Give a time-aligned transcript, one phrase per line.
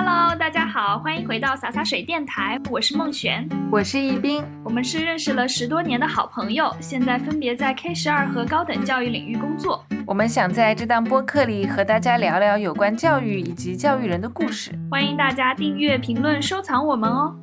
[0.00, 9.84] Hello，大家好，欢迎回到洒洒水电台，我是孟璇，我是易斌，我们是认识了十多年的好朋友，现在分别在 K 十二和高等教育领域工作。
[10.06, 17.36] 我们想在这档播客里和大家聊聊有关教育以及教育人的故事，欢迎大家订阅、评论、收藏我们哦。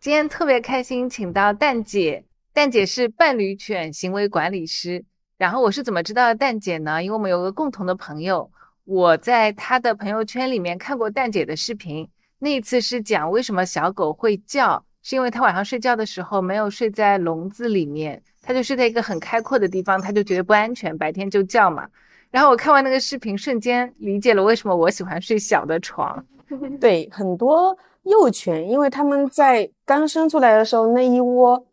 [0.00, 2.24] 今天特别开心，请到蛋姐，
[2.54, 5.04] 蛋姐是伴侣犬行为管理师。
[5.36, 7.04] 然后我是怎么知道蛋姐呢？
[7.04, 8.50] 因为我们有个共同的朋友。
[8.84, 12.08] 我在他的朋友圈里面看过蛋姐的视频，
[12.38, 21.88] 那一次是讲为什么小狗会叫，是因为它晚上睡觉的时候没有睡在笼子里面，它就睡在一个很开阔的地方，它就觉得不安全，白天就叫嘛。
[22.30, 26.22] 然后我看完那个视频，瞬间理解了为什么我喜欢睡小的床。
[26.78, 31.66] 对，很多幼犬，因为他们在刚生出来的时候那一窝，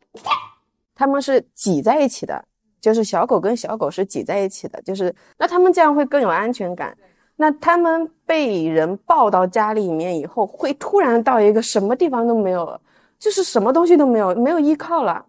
[0.95, 2.45] 他们是挤在一起的。
[2.81, 6.97] 就是小狗跟小狗是挤在一起的，就是那它们这样会更有安全感。
[7.37, 12.79] 那它们被人抱到家里面以后，会突然到一个什么地方都没有了，
[13.17, 15.25] 就是什么东西都没有，没有依靠了。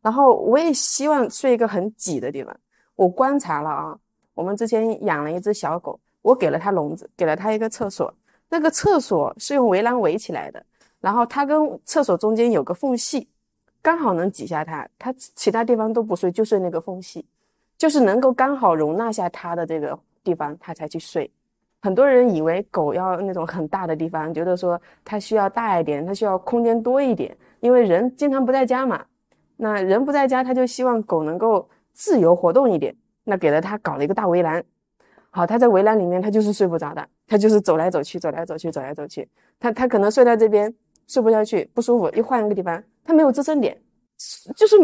[0.00, 2.56] 然后我也希望睡一个很挤的地方。
[2.96, 3.96] 我观察了啊，
[4.34, 8.12] 我们之前养了一只小狗，我给了它笼子，给了它一个厕所，
[8.48, 10.64] 那个厕所是用围栏围起来的，
[11.00, 13.28] 然后它跟厕所中间有个缝隙。
[13.82, 17.26] 刚好能挤下它，它其他地方都不睡，就睡那个缝隙，
[17.76, 21.30] 就是能够刚好容纳下它的这个地方，它才去睡。
[21.80, 29.04] 很多人以为狗要那种很大的地方，觉得说它需要大一点，它需要空间多一点，因为人经常不在家嘛。
[29.56, 32.94] 那人不在家，他就希望狗能够自由活动一点。
[33.24, 34.64] 那给了它搞了一个大围栏，
[35.30, 39.28] 好，它在围栏里面，它就是睡不着的，它就是走来走去，走来走去，走来走去。
[39.60, 40.72] 它它可能睡在这边
[41.06, 42.82] 睡不下去，不舒服，一换一个地方。
[43.04, 43.80] 他没有支撑点，
[44.56, 44.76] 就是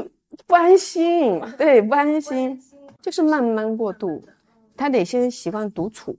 [0.46, 2.60] 不安心，对，不安心，
[3.00, 4.22] 就是慢慢过渡。
[4.76, 6.16] 他得先习惯独处，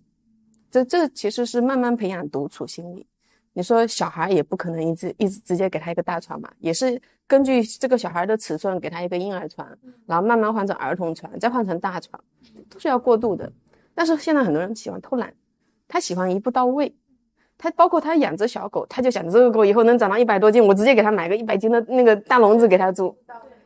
[0.69, 3.07] 这这其实是慢慢培养独处心理。
[3.53, 9.67] 你说小孩也不可能一直一直直接给他一个大床嘛，也是根据这个小孩的尺寸给他一个婴儿床，
[10.05, 12.21] 然后慢慢换成儿童床，再换成大床，
[12.69, 13.51] 都是要过渡的。
[13.95, 15.33] 但是现在很多人喜欢偷懒，
[15.87, 16.95] 他喜欢一步到位。
[17.61, 23.13] 他包括他养只小狗，他就想这个狗以后能长到一百多斤，我直接给他买个一百斤的那个大笼子给他住，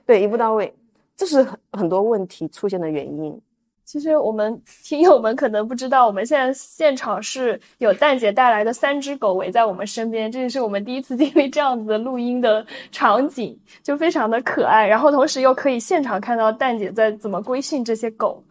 [0.06, 0.74] 对，一步到位，
[1.16, 3.40] 这是很很多问题出现的原因。
[3.86, 18.44] 其实我们听友们可能不知道，我们现在现场是有蛋姐带来的三只狗围在我们身边，这也是我们第一次经历这样子的录音的场景，就非常的可爱，然后同时又可以现场看到蛋姐在怎么规训这些狗。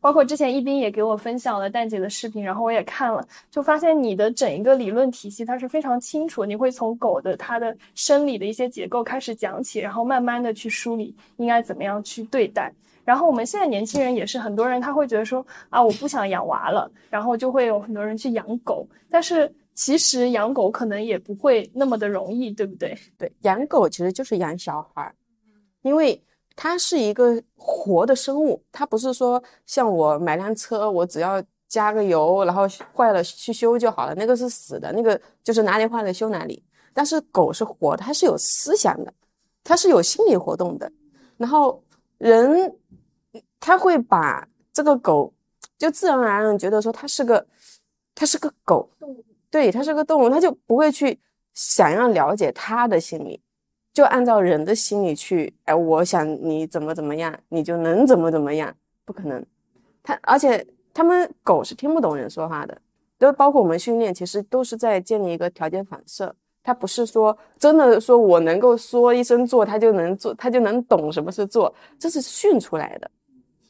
[0.00, 12.72] 包括之前一斌也给我分享了蛋姐的视频，然后我也看了，就发现你的整一个理论体系它是非常清楚，你会从狗的它的生理的一些结构开始讲起，然后慢慢的去梳理应该怎么样去对待。
[13.04, 22.96] 然后我们现在年轻人也是很多人他会觉得说啊我不想养娃了，然后就会有很多人去养狗，但是其实养狗可能也不会那么的容易，对不对？
[23.18, 25.12] 对，养狗其实就是养小孩，
[25.82, 26.22] 因为。
[26.60, 36.60] 它是一个活的生物，它不是说像我买辆车，我只要加个油，然后坏了去修就好了，那个是死的，那个就是哪里坏了修哪里。
[36.92, 39.14] 但是狗是活的，它是有思想的，
[39.62, 40.90] 它是有心理活动的。
[41.36, 41.80] 然后
[42.18, 42.76] 人
[43.60, 45.32] 他会把这个狗
[45.78, 47.46] 就自然而然觉得说它是个
[48.16, 48.90] 它是个狗，
[49.48, 51.20] 对，它是个动物，他就不会去
[51.54, 53.40] 想要了解它的心理。
[53.98, 58.72] 就按照人的心理去，哎，我想你怎么怎么样，你就能怎么怎么样，
[59.04, 59.44] 不可能。
[60.04, 60.64] 他而且
[60.94, 62.80] 他们狗是听不懂人说话的，
[63.18, 66.32] 都包括我们训练，其实都是在建立一个条件反射。
[66.62, 73.10] 他不是说真的说我能够说一声做，他就能做，他就能懂什么是做，这是训出来的。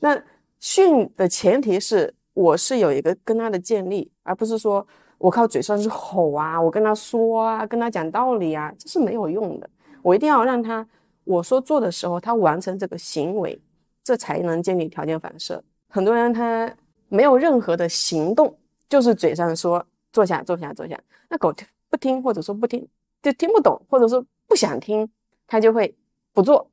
[0.01, 0.23] 那
[0.61, 9.71] 训的前提是我是有一个跟他的建立，而不是说我靠嘴上是吼啊，我跟他说啊，跟他讲道理啊，这是没有用的。
[10.09, 10.87] 我一定要让他
[11.25, 13.61] 我说做的时候，他完成这个行为，
[14.03, 15.63] 这才能建立条件反射。
[15.89, 16.75] 很多人他
[17.09, 18.57] 没有任何的行动，
[18.89, 20.99] 就是嘴上说坐下坐下坐下，
[21.29, 21.55] 那狗
[21.91, 22.89] 不听或者说不听，
[23.23, 25.07] 就听不懂或者说不想听，
[25.47, 25.95] 他就会
[26.33, 26.71] 不做，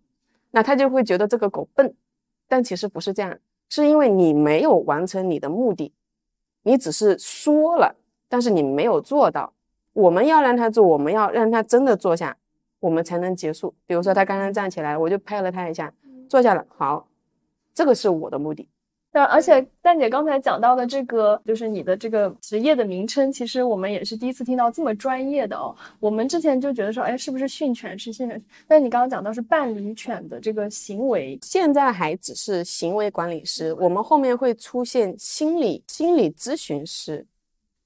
[0.52, 1.94] 那他就会觉得这个狗笨，
[2.48, 3.38] 但其实不是这样，
[3.68, 5.92] 是因为你没有完成你的目的，
[6.64, 7.98] 你只是说了，
[8.30, 9.52] 但是你没有做到。
[9.92, 12.38] 我们要让他做，我们要让他真的坐下。
[12.86, 13.74] 我们才能结束。
[13.88, 15.92] 比如说，他刚刚站起来，我就拍了他一下，
[16.30, 16.64] 坐下了。
[16.78, 17.08] 好，
[17.74, 18.70] 这个是我的目的。
[19.12, 25.74] 对，而且蛋姐刚才讲到的这个，就是你的这个职业的名称，其实我们也是第一次听到这么专业的哦。
[26.00, 28.46] 我们之前就觉得说，哎，是不是训犬师训犬师？
[28.68, 33.74] 但你刚刚讲到是伴侣犬的这个行为，现在还只是行为管理师。
[33.76, 37.26] 我们后面会出现心理心理咨询师，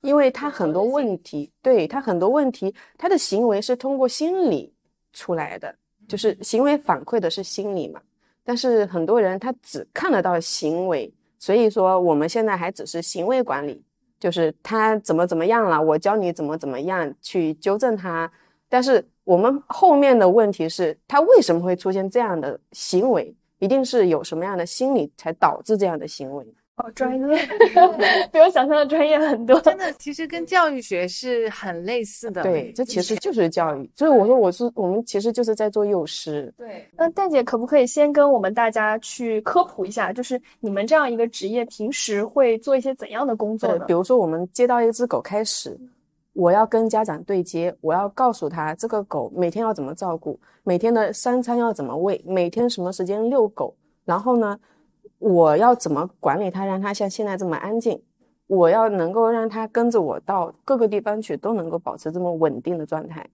[0.01, 4.73] 因为他很多问题，对他很多问题，他的行为是通过心理
[5.13, 5.73] 出来的，
[6.07, 8.01] 就是行为反馈的是心理嘛。
[8.43, 13.83] 但是很多人他只看得到行为，所以说我们现在还只是行为管理，
[14.19, 18.31] 就是他怎么怎么样了，我教你怎么怎么样去纠正他。
[18.67, 23.35] 但是我们后面的问题是，他为什么会出现这样的行为？
[23.59, 26.45] 一定是有什么样的心理才导致这样的行为。
[26.81, 27.37] 好专业，
[28.31, 29.59] 比我想象的专业很多。
[29.59, 32.41] 真的，其实跟教育学是很类似的。
[32.41, 33.91] 对，这其实就是教育。
[33.97, 36.53] 所以我说，我是我们其实就是在做幼师。
[36.57, 43.83] 对，那蛋姐可不可以先跟我们大家去科普一下，就是你们这样一个职业，平时会做一些怎样的工作呢？
[43.85, 45.77] 比如说，我们接到一只狗开始，
[46.31, 53.75] 我要跟家长对接，我要告诉他这个狗每天要怎么照顾，每天的三餐要怎么喂，每天什么时间遛狗，
[54.05, 54.57] 然后呢？
[55.19, 58.01] 我要怎么管理它，让它像现在这么安静？
[58.47, 63.29] 我要能够让它跟着我到各个地方去，都能够保持这么稳定的状态。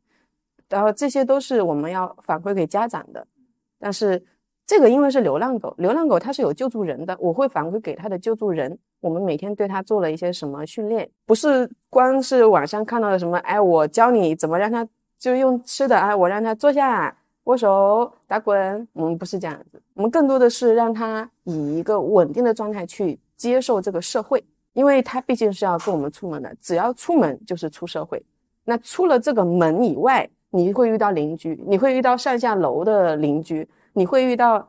[0.68, 3.26] 然后这些都是我们要反馈给家长的。
[3.80, 4.22] 但是
[4.66, 8.78] 这个因为是流浪狗，流浪狗它是有救助人的，我会反馈给它的救助人。
[9.00, 11.10] 我们每天对它做了一些什么训练？
[11.26, 13.38] 不是光是网上看到的什么？
[13.38, 14.86] 哎，我教你怎么让它
[15.20, 17.16] 就用吃的啊，我让它坐下。
[17.46, 24.44] 握手、打滚，我们不是这样子，我们更多的是让他以一个稳定的状态去接受这个社会，
[24.74, 28.24] 因为他毕竟是要跟我们出门的，只要出门就是出社会。
[28.64, 34.68] 那出了这个门以外，你会遇到邻居，你会遇到上下楼的邻居，你会遇到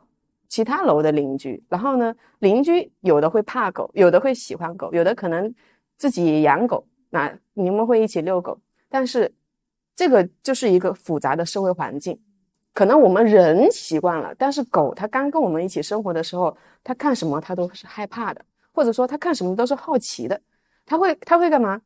[0.48, 1.64] 其他楼的邻居。
[1.70, 5.54] 然后呢，邻居有的会怕狗，有的会喜欢狗，有的可能
[5.96, 8.60] 自己养狗，那你们会一起遛狗。
[8.90, 9.32] 但是
[9.94, 12.20] 这个就是一个复杂的社会环境。
[12.76, 20.38] 可能我们人习惯了，但是狗它刚跟我们一起生活的时候，它看什么它都是害怕的，或者说它看什么都是好奇的。
[20.84, 21.80] 它会它会干嘛？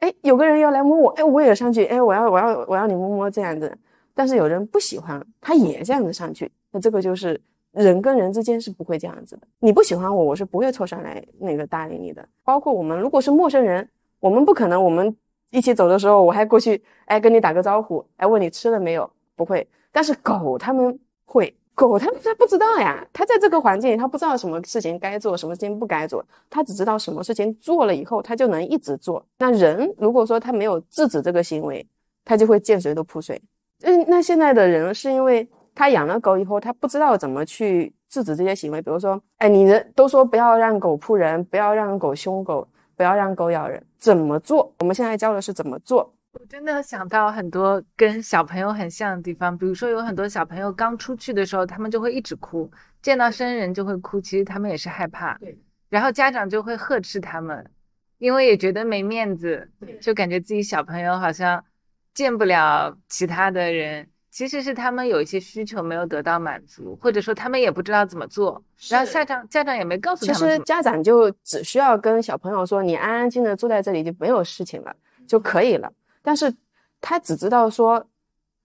[0.00, 3.72] 哎，有个人要来摸我，哎，我也上去，哎，我要我要我要你摸摸这样子。
[4.12, 6.50] 但是有人不喜欢，他也这样子上去。
[6.72, 7.40] 那这个就是
[7.70, 9.46] 人跟人之间是不会这样子的。
[9.60, 12.28] 你不喜欢我，我是不会凑上来那个搭理你的。
[12.42, 15.16] 包括我们如果是陌生人，我们不可能我们
[15.50, 19.08] 一起走的时候，我还过去哎跟你打个招呼，哎问你吃了没有？
[19.36, 19.64] 不会。
[19.92, 29.24] 但是狗他们会，狗它它不知道呀，它在这个环境里，它不知道什么事情该做，什么事情不该做，它只知道什么事情做了以后，它就能一直做。
[29.38, 31.86] 那人如果说他没有制止这个行为，
[32.24, 33.40] 他就会见谁都扑谁。
[33.82, 44.70] 嗯，那现在的人是因为他养了狗以后，他不知道怎么去制止这些行为，比如说，哎，你人都说不要让狗扑人，不要让狗凶狗，不要让狗咬人，怎么做？
[44.80, 46.12] 我们现在教的是怎么做。
[46.32, 52.70] 我真的想到很多跟小朋友很像的地方，比如说有很多小朋友刚出去的时候，他们就会一直哭，
[53.02, 55.36] 见到生人就会哭，其实他们也是害怕。
[55.38, 55.58] 对。
[55.88, 57.68] 然后家长就会呵斥他们，
[58.18, 59.68] 因为也觉得没面子，
[60.00, 61.64] 就感觉自己小朋友好像
[62.14, 70.38] 见不了其他的人，其实是他们有一些需求没有得到满足，或者说他们也不知道怎么做，然后家长家长也没告诉他们。
[70.38, 74.94] 其实家长就只需要跟小朋友说：“你安安静静坐在这里就没有事情了，
[75.26, 76.54] 就可以了。”但是
[77.00, 78.06] 他只知道说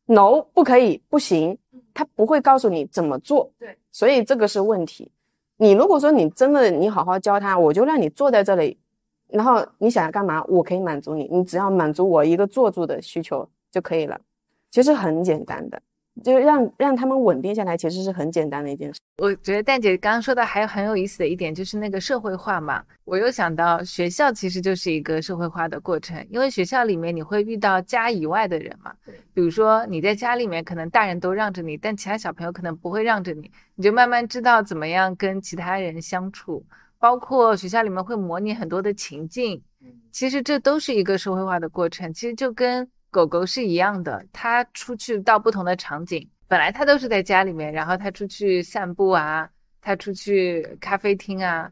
[0.05, 1.57] ，no 不可以，不行，
[1.93, 3.51] 他不会告诉你怎么做。
[3.57, 5.11] 对，所以这个是问题。
[5.57, 8.77] 你如果说你真的你好好教他，我就让你坐在这里，
[9.27, 14.19] 然后你想要干嘛，我可以满足你，你只要满足我一个坐住的需求就可以了。
[14.69, 15.81] 其实很简单的。
[16.23, 18.99] 就让让他们稳定下来，其实是很简单的一件事。
[19.17, 22.83] 我觉得蛋姐刚刚说的还有很有意思的一点，就是那个社会化嘛。
[23.03, 28.93] 我又想到学校其实就是一个社会化的过程，因为学校里面你会遇到家以外的人嘛。
[29.33, 36.65] 比如说你在家里面，可能大人都让着你，但其他小朋友可能不会让着你，你就慢慢知道怎么样跟其他人相处。
[36.97, 39.61] 包括学校里面会模拟很多的情境，
[40.11, 42.13] 其实这都是一个社会化的过程。
[42.13, 42.87] 其实就跟。
[43.15, 51.71] 狗狗是一样的，它出去到不同的场景，本来它都是在家里面，然后它出去散步啊，它出去咖啡厅啊，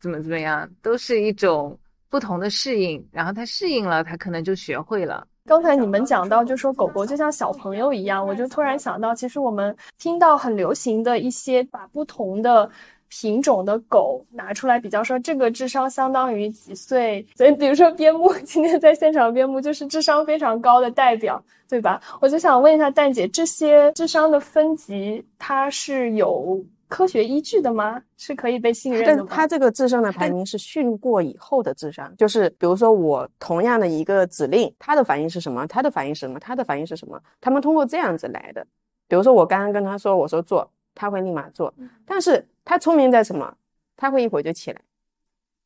[0.00, 1.78] 怎么怎么样，都是一种
[2.10, 3.00] 不同的适应。
[3.12, 5.24] 然后它适应了，它可能就学会了。
[5.46, 12.68] 刚才你们讲到，就说狗狗就像小朋友一样，我就突然想到，其实我们听到很流行的一些把不同的。
[13.14, 17.24] 品种的狗拿出来比较，说这个智商相当于几岁？
[17.36, 22.00] 所以比如说边牧， 今天在现场边牧就是智商非常高的代表，对吧？
[22.22, 28.00] 我就想问一下蛋姐，这些智商的分级它是有科学依据的吗？
[28.16, 29.28] 是可以被信任的吗？
[29.30, 35.66] 它这个智商的排名是训过以后的智商，就是比如说我同样的一个指令，它的反应是什么？
[35.66, 36.40] 它的反应是什么？
[36.40, 37.20] 它的反应是什么？
[37.42, 38.66] 他们通过这样子来的。
[39.06, 40.66] 比如说我刚刚跟他说，我说做。
[40.94, 41.72] 他会立马做，
[42.04, 43.56] 但是他聪明在什么？
[43.96, 44.80] 他会一会儿就起来，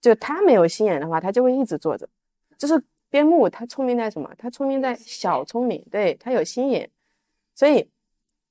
[0.00, 2.08] 就他没有心眼的话，他就会一直坐着。
[2.58, 4.30] 就是边牧，它聪明在什么？
[4.36, 6.90] 它聪明在小聪明，对，它有心眼。
[7.54, 7.88] 所以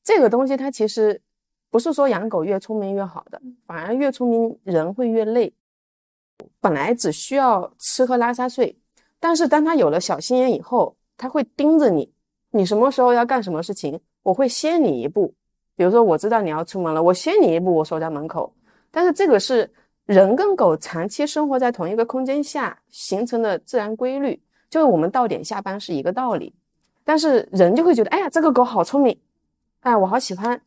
[0.03, 1.21] 这个东西它其实
[1.69, 5.53] 不是说养狗越聪明越好的，反而越聪明人会越累。
[6.59, 8.77] 本来只需要吃喝拉撒睡，
[9.19, 12.11] 但是当它有了小心眼以后，它会盯着你，
[12.51, 15.33] 你什么时候要干什么事情，我会先你一步。
[15.75, 18.53] 比如说我知道你要出门了，我先你一步，我守在门口。
[18.91, 19.69] 但是这个是
[20.05, 26.53] 人跟狗长期生活在同一个空间下形成的自然规律，就是我们到点下班是一个道理。
[27.03, 29.19] 但是人就会觉得，哎呀，这个狗好聪明，
[29.81, 30.59] 哎，我好喜欢。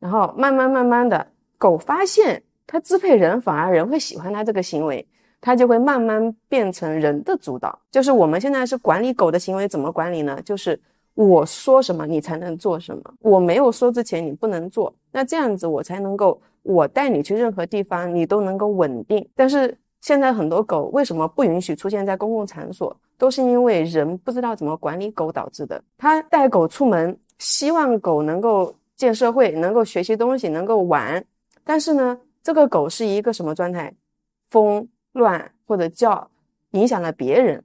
[0.00, 5.06] 然后慢慢慢慢的，狗发现它支配人，反而人会喜欢它这个行为，
[5.40, 7.80] 它就会慢慢变成人的主导。
[7.90, 10.40] 就是我们现在是管理狗的行为，怎么管理呢？
[10.44, 10.80] 就是
[11.18, 19.28] 我说什么你才能做什么，我没有说之前你不能做，那这样子我才能够，我带你去任何地方你都能够稳定。
[19.34, 22.96] 但是现在很多狗为什么不允许出现在公共场所？
[23.16, 25.82] 都是因为人不知道怎么管理狗导致的。
[25.96, 31.24] 他带狗出门，希望狗能够见社会，能够学习东西，能够玩。
[31.64, 33.92] 但是呢，这个狗是一个什么状态？
[34.50, 36.30] 疯、乱或者叫，
[36.70, 37.64] 影响了别人。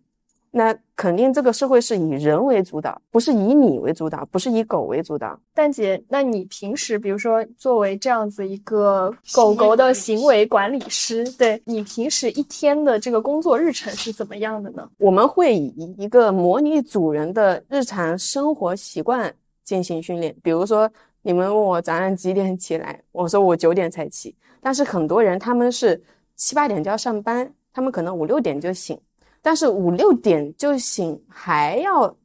[0.56, 5.38] 那肯定这个社会是以人为主导，不是以你为主导，不是以狗为主导。
[5.52, 14.88] 蛋姐，那你平时比如说作为这样子一个狗狗的行为管理师，对你平时一天的这个工作日程是怎么样的呢？
[15.00, 19.34] 我们会以一个模拟主人的日常生活习惯
[19.64, 20.36] 进行训练。
[20.44, 20.88] 比如说，
[21.24, 24.36] 你们问我早上几点起来，我说我九点才起。
[24.62, 26.00] 但是很多人他们是
[26.36, 28.96] 七八点就要上班，他们可能五六点就醒。
[29.44, 32.16] 但是五六点就醒还要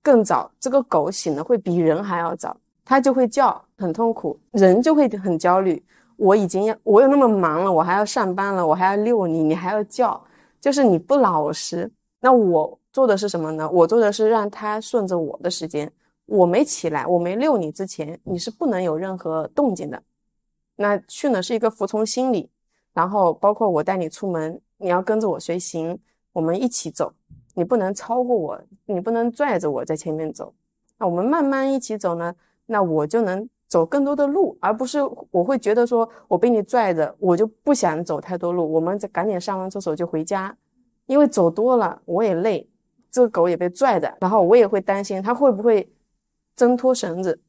[0.00, 5.84] 更早，这个狗醒的会比人还要早，它就会叫，很痛苦，人就会很焦虑。
[6.16, 10.24] 我已经要，我有那么忙了，我还要上班了，我还要遛你，你还要叫，
[10.60, 11.90] 就是你不老实。
[12.20, 13.68] 那我做的是什么呢？
[13.70, 15.92] 我做的是让它顺着我的时间，
[16.26, 20.00] 我没起来，我没遛你之前，你是不能有任何动静的。
[20.76, 22.48] 那训的是一个服从心理，
[22.92, 25.98] 然后包括我带你出门，你要跟着我随行。
[26.32, 27.12] 我们一起走，
[27.54, 30.54] 你不能超过我，你不能拽着我在前面走。
[30.98, 32.34] 那我们慢慢一起走呢，
[32.66, 34.98] 那我就能走更多的路，而不是
[35.30, 38.70] 我会觉得说我被你拽着，我就不想走太多路。
[38.72, 40.56] 我们赶紧上完厕所就回家，
[41.06, 42.68] 因为走多了我也累，
[43.10, 45.88] 这个狗也被拽着，然后我也会担心它会不会
[46.56, 47.40] 挣脱绳子，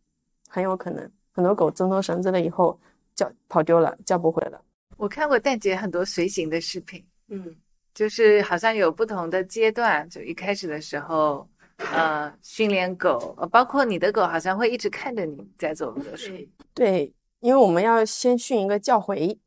[0.48, 2.80] 很有可能很多狗挣脱绳子了以后
[3.16, 4.62] 叫跑丢了，叫不回了。
[4.98, 7.56] 我看过蛋姐很多随行的视频，嗯。
[8.00, 11.46] 就是好像有不同的阶段，就一开始的时候，
[11.94, 16.38] 呃，训练狗，包括你的狗，好像会一直看着你在走路的时候。
[16.74, 19.38] 对，因为我们要先训一个叫回，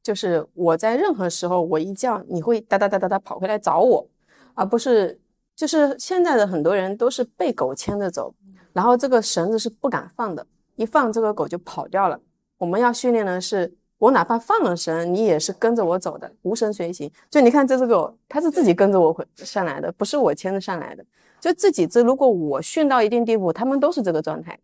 [0.00, 4.08] 就是我在任何时候我一叫，你会哒哒哒哒哒跑回来找我，
[4.54, 5.20] 而不是
[5.56, 8.32] 就是现在的很多人都是被狗牵着走，
[8.72, 12.20] 然后这个绳子是不敢放的，一放这个狗就跑掉了。
[12.58, 13.74] 我们要训练的是。
[13.98, 17.10] 我哪怕放了绳，你也是跟着我走的，无绳随行。
[17.28, 21.04] 就你看这只狗，它是自己跟着我回上来的，不是我牵着上来的。
[21.40, 24.58] 就这几只，如果我训到一定地步，它们都是这个状态。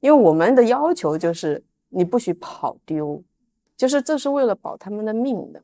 [0.00, 3.22] 因为我们的要求就是你不许跑丢，
[3.76, 5.62] 就是这是为了保它们的命的。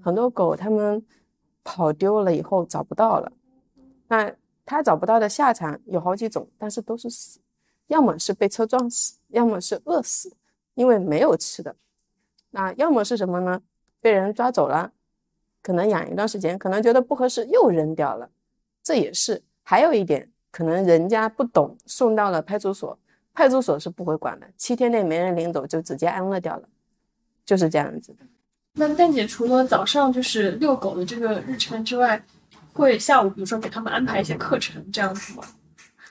[0.00, 1.04] 很多狗它们
[1.62, 3.30] 跑丢了以后找不到了，
[4.08, 4.32] 那
[4.64, 7.38] 它找不到的下场有好几种，但是都是死，
[7.88, 10.32] 要么是被车撞死，要么是饿死，
[10.74, 11.74] 因为没有吃的。
[12.56, 13.60] 那要么是什么呢？
[14.00, 14.90] 被人抓走了，
[15.62, 18.30] 可能养一段时间，可能觉得不合适又扔掉了，
[18.82, 19.42] 这也是。
[19.62, 22.98] 还有一点，可能人家不懂，送到了派出所，
[23.34, 26.66] 派出所是不会管的，七天内没人领走就直接安乐掉了，
[27.44, 28.20] 就是这样子的。
[28.72, 32.24] 那蛋姐除了早上就是遛狗的这个日程之外，
[32.72, 35.42] 会下午比如说给他们安排一些课程这样子吗？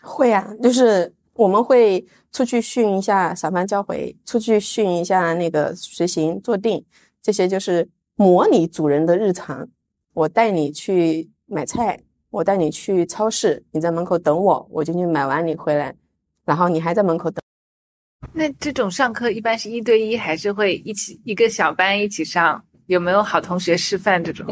[0.01, 2.05] 会啊，就是我们会。
[2.35, 6.83] 出去训一下散班交回，出去训一下那个随行坐定，
[7.21, 7.87] 这些就是
[8.17, 9.65] 模拟主人的日常。
[10.13, 11.97] 我带你去买菜，
[12.31, 15.95] 我带你去超市，你在门口等我，我进去买完你回来，
[16.43, 17.41] 然后你还在门口等。
[18.33, 22.61] 那这种上课一般是一对一，还是会一起一个小班一起上？
[22.87, 24.45] 有没有好同学示范这种？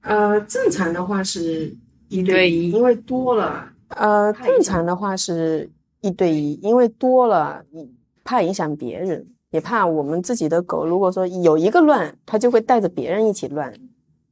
[0.00, 1.70] 呃，正常的话是
[2.08, 3.70] 一对一，因为多了。
[3.88, 5.70] 呃，正常的话是。
[6.06, 10.86] 一对一，因为多了你，怕影响别人，也怕我们自己的狗。
[10.86, 13.72] 如果说有一个乱，它就会带着别人一起乱，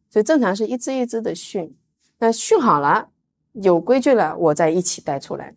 [0.09, 1.75] 所以正常是一只一只的训。
[2.21, 3.09] 那训好了，
[3.55, 5.53] 有规矩了，我再一起带出来。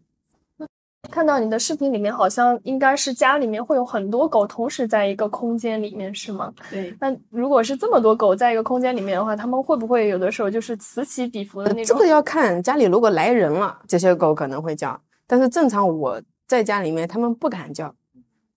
[1.12, 6.52] 看到你的视频里面，好像应该是家里面会有很多狗同时在一个空间里面，是吗？
[6.70, 6.94] 对。
[7.00, 11.96] 那如果是这么多狗在一个空间里面的话，它们会不会有的时候就是此起彼伏的那种？
[11.96, 15.00] 这个要看家里如果来人了，这些狗可能会叫。
[15.28, 17.94] 但是正常我在家里面，他们不敢叫，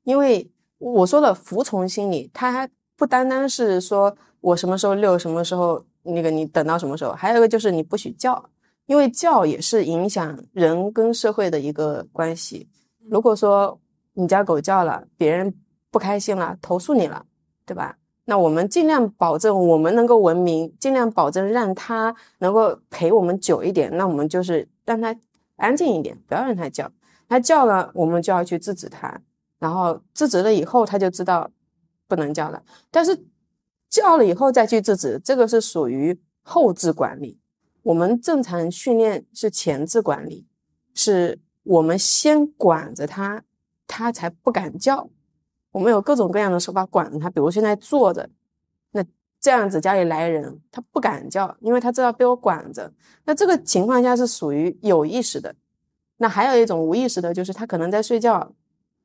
[0.05, 8.49] 因为我说的服从心理，它不单单是说我什么时候遛，什么时候那个你等到什么时候，还有一个就是你不许叫。
[8.87, 12.69] 因为叫也是影响人跟社会的一个关系。
[13.09, 13.79] 如果说
[14.15, 15.55] 你家狗叫了，别人
[15.93, 17.25] 不开心了，投诉你了，
[17.65, 17.99] 对吧？
[18.25, 23.97] 那我们尽量保证我们能够文明，尽量保证让它能够陪我们久一点。
[23.97, 25.15] 那我们就是让它
[25.61, 26.90] 安静一点，不要让它叫。
[27.29, 29.21] 它叫了，我们就要去制止它。
[29.59, 31.50] 然后制止了以后，它就知道
[32.09, 32.62] 不能叫了。
[32.90, 33.26] 但是
[33.88, 37.38] 叫了以后再去制止，这个是属于后置管理。
[37.83, 40.47] 我们正常训练是前置管理，
[40.95, 43.43] 是我们先管着它，
[43.87, 45.09] 它才不敢叫。
[45.73, 48.29] 我们有各种各样的手法管着它，比如现在坐着，
[49.40, 52.92] 这样子家里来人，它不敢叫，因为它知道被我管着。
[53.25, 55.54] 那这个情况下是属于有意识的。
[56.18, 58.52] 那还有一种无意识的，就是它可能在睡觉，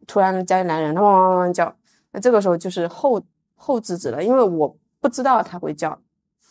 [0.05, 1.75] 突然家里来人，它汪汪汪叫，
[2.11, 3.21] 那这个时候就是后
[3.55, 5.99] 后制止了，因为我不知道它会叫，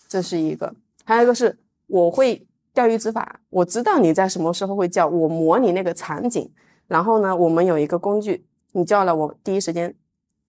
[0.09, 0.75] 这是一个。
[1.05, 1.59] 还有一个是。
[1.87, 6.51] 我会钓鱼执法，我知道你在什么时候会叫，我模拟那个场景，
[6.89, 9.95] 然后呢，我们有一个工具，你叫了，我第一时间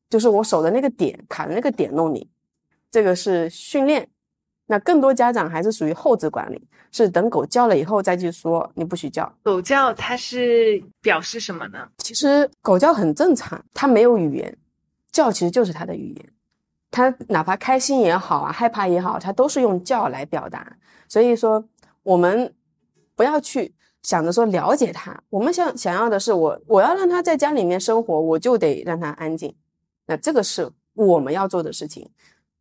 [0.09, 2.25] 就是我守的那个点，卡的那个点弄你，
[2.95, 4.07] 这个是训练。
[4.67, 9.29] 那更多家长还是属于后置管理，是等狗叫了以后再去说你不许叫。
[9.43, 11.89] 狗叫它是表示什么呢？
[11.97, 14.57] 其实狗叫很正常，它没有语言，
[15.11, 16.25] 叫其实就是它的语言。
[16.89, 20.77] 它哪怕开心也好啊，害怕也好，它都是用叫来表达。
[21.09, 21.61] 所以说，
[22.03, 22.55] 我们
[23.13, 29.53] 不要去想着说了解它，我们想想要的是我我要让它在家里面生活，我就得让它安静。
[30.05, 32.09] 那这个是我们要做的事情。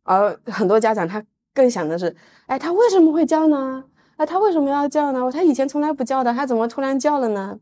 [0.05, 1.21] 而很多家长他
[1.53, 3.83] 更想的是，哎，他为什么会叫呢？
[4.15, 5.29] 哎，他为什么要叫呢？
[5.29, 7.59] 他以前从来不叫的，他怎么突然叫了呢？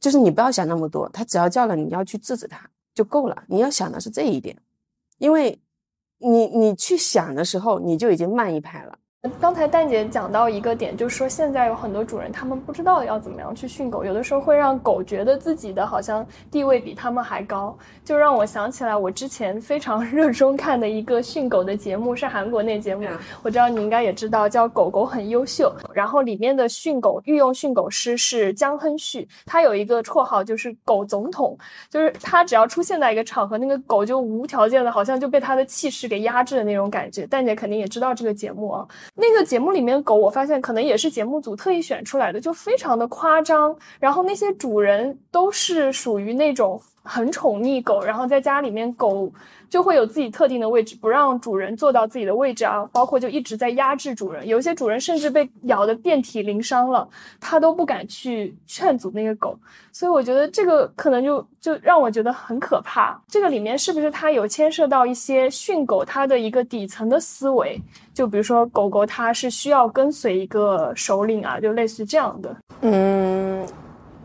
[0.00, 3.44] 就是你不要想那么多，他只要叫了，你要去制止他就够了。
[3.48, 4.56] 你要想的是这一点，
[5.18, 5.60] 因为。
[6.24, 8.96] 你你去想的时候，你就已经慢一拍了。
[9.40, 23.06] 刚才蛋姐讲到一个点，就是说现在有很多主人，他们不知道要怎么样去训狗，有的时候会让狗觉得自己的好像地位比他们还高，就让我想起来我之前非常热衷看的一个训狗的节目，是韩国那节目，
[23.44, 31.56] 我知道你应该也知道，叫《狗狗很优秀》，然后里面的训狗御用训狗师是姜亨旭，他有一个绰号就是“狗总统”，
[31.88, 37.24] 就是他只要出现在一个场合，那个狗就无条件的，好像就被他的气势给压制的那种感觉。
[37.24, 38.84] 蛋姐肯定也知道这个节目啊。
[39.14, 43.76] 那个节目里面狗，我发现可能也是节目组特意选出来的，就非常的夸张。
[43.98, 46.80] 然后那些主人都是属于那种。
[47.02, 49.30] 很宠溺狗，然后在家里面狗
[49.68, 54.46] 就会有自己特定的位置，不让主人坐到自己的位置啊，包括就一直在压制主人。
[54.46, 57.08] 有一些主人甚至被咬得遍体鳞伤了，
[57.40, 59.58] 他都不敢去劝阻那个狗。
[59.90, 63.20] 所以我觉得这个可能就就让我觉得很可怕。
[63.28, 67.80] 这个里面是不是它有牵涉到一些训狗它的一个底层的思维？
[68.14, 72.56] 就比如说狗狗它是需要跟随一个首领啊，就类似于这样的。
[72.82, 73.66] 嗯。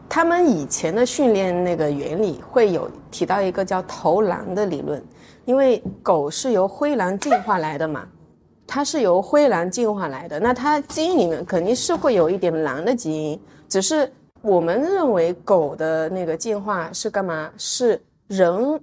[0.10, 5.04] 他们以前的训练那个原理会有提到一个叫投狼的理论，
[5.46, 8.08] 因为狗是由灰狼进化来的嘛，
[8.66, 17.52] 它是由灰狼进化来的，那它基因里面肯定是会有一点狼的基因，只是我们认为狗的那个进化是干嘛？
[17.58, 18.80] 是人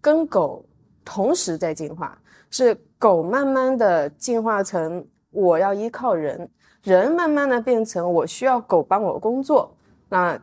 [0.00, 0.64] 跟狗
[1.04, 2.16] 同时在进化，
[2.50, 6.48] 是狗慢慢的进化成我要依靠人，
[6.82, 9.74] 人慢慢的变成我需要狗帮我工作，
[10.10, 10.38] 那。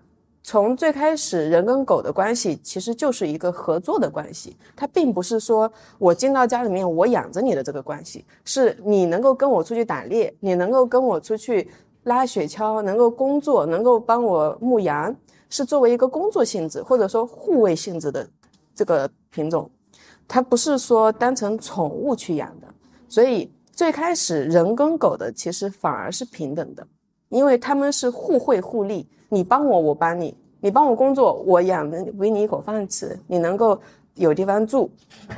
[0.46, 11.72] 从最开始，人跟狗的关系其实就是一个合作的关系，它并不是说我进到家里面我养着你的这个关系，是你能够跟我出去打猎，你能够跟我出去
[12.04, 15.16] 拉雪橇，能够工作，能够帮我牧羊，
[15.50, 18.30] 是作为一个工作性质或者说护卫性质的
[18.76, 19.72] 这个品种，
[20.28, 22.68] 它不是说当成宠物去养的。
[23.08, 26.86] 所以最开始人跟狗的其实反而是平等的，
[27.34, 29.06] 因为他们是互惠互利。
[29.28, 33.78] 你帮我，我帮你；你帮我工作，我养的喂你一口饭吃，你能够
[34.14, 34.88] 有地方住，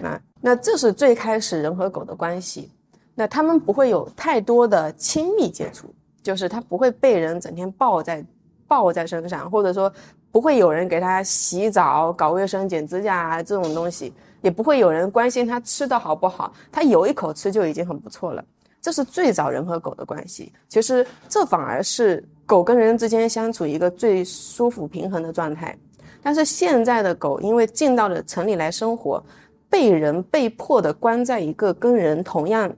[0.01, 2.69] 那那这是最开始人和狗的关系。
[3.15, 5.87] 那他们不会有太多的亲密接触，
[6.21, 8.21] 就是他不会被人整天抱在
[8.67, 9.89] 抱在身上，或者说
[10.29, 18.43] 不会有人给他洗澡、搞卫生、剪指甲这种东西，也不会有人关心他吃的好不好，他有一口吃就已经很不错了。
[18.85, 25.75] 这是最早人和狗的关系，其实这反而是狗跟人之间相处一个最舒服平衡的状态。
[26.21, 29.23] 但是现在的狗因为进到了城里来生活，
[29.71, 32.71] 被人被迫的关在一个跟人同样，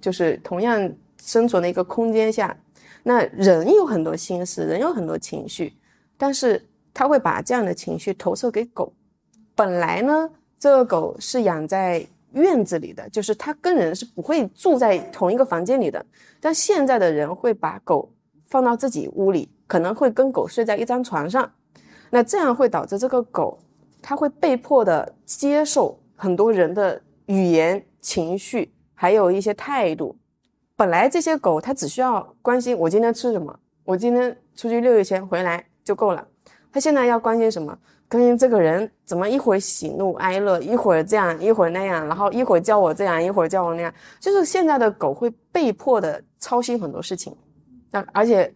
[0.00, 0.88] 就是同样
[1.20, 2.56] 生存的一个空间下，
[3.02, 5.74] 那人有很多心思，人有很多情绪，
[6.16, 8.92] 但是他会把这样的情绪投射给狗。
[9.56, 16.04] 本来呢，这个狗是养在院子里的，就是它跟人是不会住在同一个房间里的，
[16.40, 18.12] 但现在的人会把狗
[18.46, 21.50] 放到自己屋里，可能会跟狗睡在一张床上。
[22.10, 23.58] 那这样会导致这个狗，
[24.02, 30.16] 它会被迫的接受很多人的语言、情绪，还有一些态度。
[30.76, 36.26] 本来这些狗它只需要关心我今天吃什么，我今天出去溜一圈回来就够了。
[36.72, 37.78] 它现在要关心什么？
[38.10, 43.94] 关心这个人怎么一会儿喜怒哀乐，一会儿这样，一会儿那样，然后一会儿叫我这样，一会儿叫我那样。
[44.18, 47.34] 就是现在的狗会被迫的操心很多事情。
[47.90, 48.52] 那而且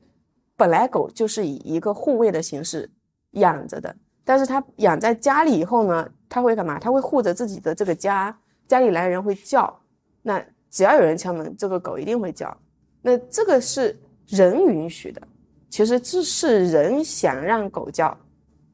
[0.56, 2.90] 本来狗就是以一个护卫的形式。
[3.34, 3.92] 养着的，
[4.24, 6.78] 但是它养在家里以后呢，它会干嘛？
[6.78, 8.32] 它会护着自己的这个家，
[8.68, 9.76] 家里来人会叫，
[10.22, 10.40] 那
[10.70, 12.56] 只要有人敲门，这个狗一定会叫。
[13.02, 15.20] 那这个是人允许的，
[15.68, 18.16] 其实这是人想让狗叫，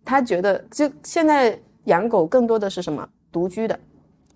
[0.05, 3.09] 他觉得就现在养狗更多的是什么？
[3.33, 3.79] 独居的，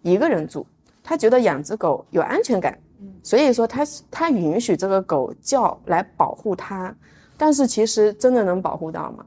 [0.02, 0.64] 一个人住，
[1.02, 2.78] 他觉得养只狗有安全感，
[3.22, 6.94] 所以说他他允许这个狗叫来保护他，
[7.36, 9.24] 但是其实真的能保护到吗？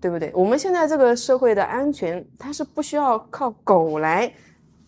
[0.00, 0.32] 对不对？
[0.34, 4.32] 我们现在这个社会的安全，它是不需要靠狗来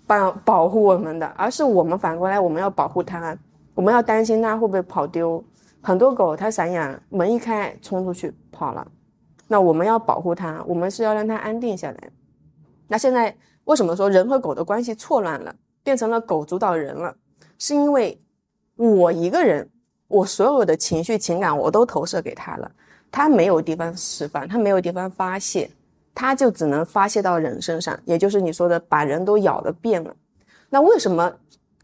[0.07, 3.37] 保保护我们的，而是我们反过来，我们要保护它，
[3.75, 5.45] 我们要担心它会不会跑丢。
[5.83, 8.87] 很多狗它散养，门一开冲出去跑了，
[9.49, 12.11] 那我们要保护它，我们是要让它安定下来。
[12.89, 17.15] 那现在为什么说人和狗的关系错乱了，变成了狗主导人了？
[17.59, 18.21] 是因为
[18.77, 19.69] 我一个人，
[20.09, 22.71] 我所有的情绪情感我都投射给它了。
[23.11, 25.71] 它没有地方释放，它没有地方发泄，
[26.15, 30.17] 它就只能发泄到人身上，也就是你说的把人都咬了遍了。
[30.71, 31.31] 那为什么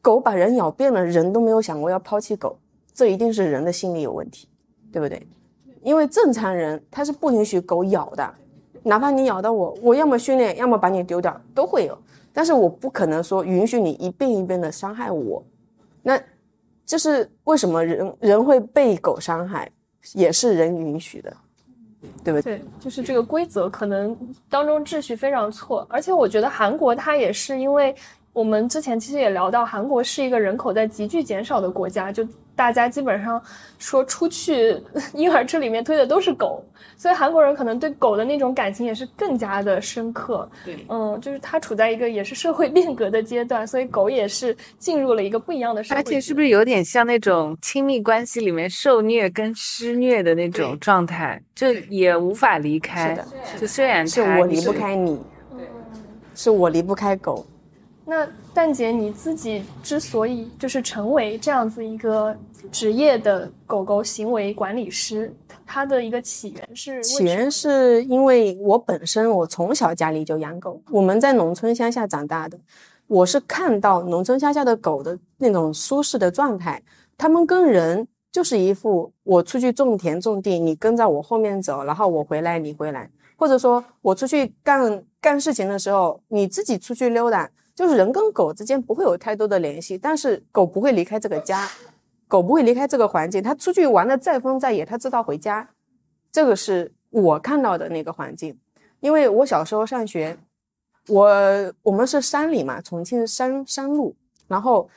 [0.01, 2.59] 狗把人咬遍了，人都没有想过要抛弃狗？
[2.95, 4.49] 这一定是人的心理有问题，
[4.91, 5.29] 对不对？
[5.83, 8.35] 因为正常人他是不允许狗咬的，
[8.83, 11.97] 哪怕你咬到我，我要么训练，要么把你丢掉，都会有。
[12.33, 15.43] 但是我不可能说允许你一遍一遍的伤害我。
[16.03, 16.21] 那
[16.87, 19.71] 这是为什么人人会被狗伤害？
[20.15, 21.37] 也是人允许的，
[22.23, 22.59] 对不对？
[22.59, 24.17] 对，就是这个规则可能
[24.49, 27.95] 当中秩序非常错，而且我觉得韩国它也是因为
[28.33, 32.27] 我们之前其实也聊到，韩国是一个人口在急剧减少的国家，就。
[32.59, 33.41] 大家基本上
[33.79, 34.77] 说出去
[35.15, 36.61] 婴儿车里面推的都是狗，
[36.97, 40.51] 所以韩国人可能对狗的那种感情也是更加的深刻。
[40.65, 46.01] 对，嗯，就是他处在一个也是社会变革的阶段，所以狗也是进入了一个不一样的社会。
[46.01, 53.11] 而且是不是有点像那种亲密关系里面受虐跟施虐的那种状态，就也无法离开。
[53.11, 53.27] 是的，
[53.61, 55.17] 就虽然是我离不开你，
[55.57, 55.65] 对
[56.35, 57.47] 是我离不开狗。
[58.11, 62.35] 那蛋姐你自己之所以就是成为这样子一个
[62.73, 65.31] 职业的狗狗行为管理师，
[65.67, 67.05] 它的一个起源是？
[67.05, 72.59] 起源是因为我本身我从小家里就养狗，我们在农村乡下长大的，
[73.09, 76.83] 我是看到农村乡下的狗的那种舒适的状态，
[77.19, 87.51] 它们跟人就是一副我出去种田种地，你跟在我后面走，然后我回来你回来，或者说我出去干干事情的时候，你自己出去溜达。
[87.79, 91.65] 就是人跟狗之间不会有太多的联系，但是狗不会离开这个家，
[92.27, 93.41] 狗不会离开这个环境。
[93.41, 95.69] 它出去玩的再疯再野，它知道回家。
[96.33, 98.59] 这个是我看到的那个环境。
[98.99, 100.37] 因为我小时候上学，
[101.07, 104.17] 我我们是山里嘛，重庆山山路。
[104.49, 104.91] 然后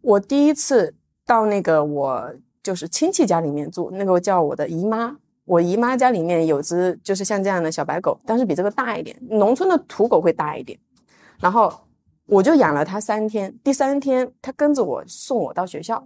[0.00, 0.94] 我第一次
[1.26, 2.32] 到那个我
[2.62, 5.16] 就是亲戚家里面住，那个叫我的姨妈。
[5.44, 9.18] 我姨妈家里面有只就是像这样的小白狗，但是比这个大一点。
[9.28, 10.78] 农村的土狗会大一点，
[11.40, 11.68] 然后。
[12.26, 16.02] 我就养了它三天，第三天它跟着我送我到学校，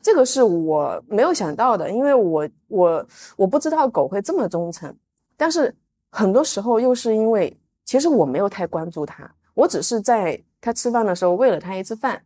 [0.00, 4.94] 这个是我没有想到的，因为我我我不知道狗会这么忠诚，
[5.36, 5.74] 但是
[6.10, 12.22] 很多时候又是因为其实我没有太关注它，我只是在它吃饭的时候喂了它一次饭，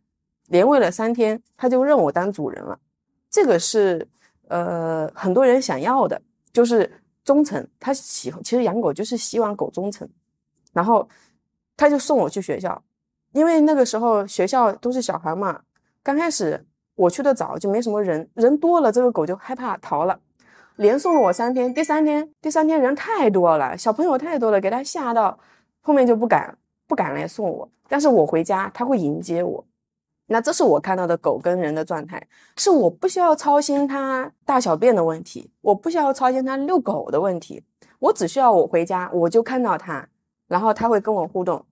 [0.47, 2.79] 连喂了三天，它就认我当主人了，
[3.29, 4.07] 这个是
[4.47, 6.21] 呃很多人想要的，
[6.53, 6.89] 就是
[7.25, 10.07] 忠诚，他喜其实养狗就是希望狗忠诚，
[10.71, 11.09] 然后
[11.75, 12.81] 他就送我去学校。
[13.33, 15.61] 因为那个时候学校都是小孩嘛，
[16.01, 16.65] 刚开始
[16.95, 20.19] 我去的早，就没什么人，人多了这个狗就害怕逃了，
[20.77, 25.37] 连送了我三天，第三天第三天人太多了，小朋友太多了，给他吓到，
[25.81, 29.65] 后面就不敢不敢来送我，但是我回家他会迎接我，
[30.27, 32.21] 那这是我看到的狗跟人的状态，
[32.55, 37.63] 是我不需要操心它大小便的问题，我不需要操心它遛狗的问题，
[37.97, 40.07] 我只需要我回家我就看到它，
[40.47, 41.65] 然后它会跟我互动，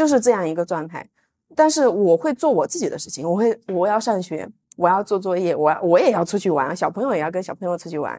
[0.00, 1.06] 就是这样一个状态。
[1.54, 8.18] 但是我会做我自己的事情，我会我要上学，我要做作业，我我也要出去玩，小朋友也要跟小朋友出去玩。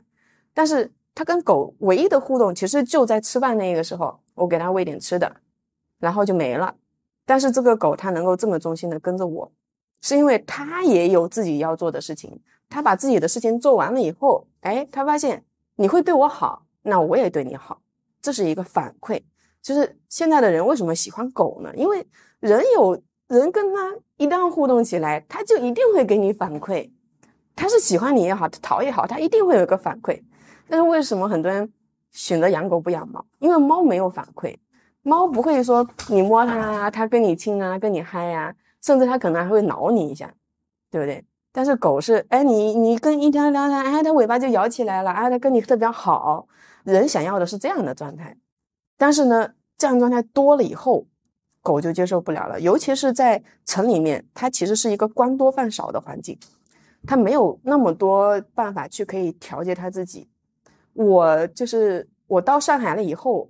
[0.54, 5.36] 但是它跟狗唯一的互动，其实就在吃饭那个时候，我给它喂点吃的，
[5.98, 6.76] 然后就没了。
[7.26, 9.52] 但是这个狗它能够这么忠心的跟着我。
[10.02, 12.40] 是因为它也有自己要做的事情，
[12.70, 15.44] 它把自己的事情做完了以后，哎，它发现
[15.78, 17.82] 你会对我好，那我也对你好，
[18.22, 19.22] 这是一个反馈。
[19.62, 21.72] 就是现在的人为什么喜欢狗呢？
[21.76, 22.06] 因为
[22.40, 26.90] 人有人跟他一旦互动起来，他就一定会给你反馈。
[27.56, 30.22] 他是喜欢你也好，讨也好，他一定会有一个反馈。
[30.68, 31.72] 但是为什么很多人
[32.12, 33.24] 选择养狗不养猫？
[33.40, 34.56] 因为猫没有反馈，
[35.04, 38.56] 猫不会说你摸它，它跟你亲啊，跟你嗨呀。
[38.82, 40.34] 甚至它可能还会挠你一下，
[40.90, 41.24] 对不对？
[41.52, 46.48] 但是狗是，哎，你你跟一天聊天，哎，它尾巴就摇起来了，哎，它跟你特别好。
[46.84, 48.36] 人想要的是这样的状态，
[49.02, 51.08] 但是呢，这样状态多了以后，
[51.64, 52.62] 狗就接受不了了。
[52.62, 56.38] 尤其是在城里面，它其实是一个官多饭少的环境，
[57.08, 60.30] 它没有那么多办法去可以调节它自己。
[60.94, 63.50] 我就是我到上海了以后，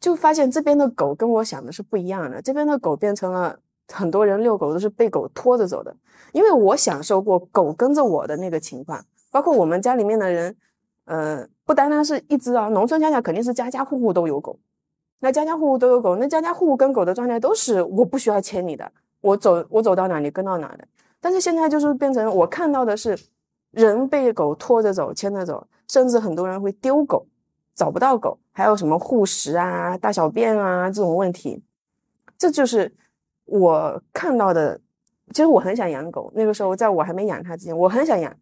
[0.00, 3.60] 就发现这边的狗跟我想的是不一样的，这边的狗变成了。
[3.92, 5.94] 很多人遛狗都是被狗拖着走的，
[6.32, 10.56] 因为我享受过狗跟着我的那个情况，包括我们家里面的人，
[11.04, 14.58] 呃，不单单是一只啊，农村家家肯定是家家户户都有狗，
[15.20, 18.90] 那家家户户都有狗，那家家户户跟狗的状态都是我不需要牵你的，
[19.20, 20.86] 我走我走到哪你跟到哪的。
[21.20, 23.18] 但是现在就是变成我看到的是
[23.70, 27.26] 人被狗拖着走、牵着走，甚至很多人会丢狗，
[27.74, 31.62] 找不到狗，还有什么护食啊、大小便啊这种问题，
[32.38, 32.92] 这就是。
[33.46, 34.80] 我看到的，
[35.28, 36.32] 其实我很想养狗。
[36.34, 38.34] 那个时候，在我还没养它之前，我很想养。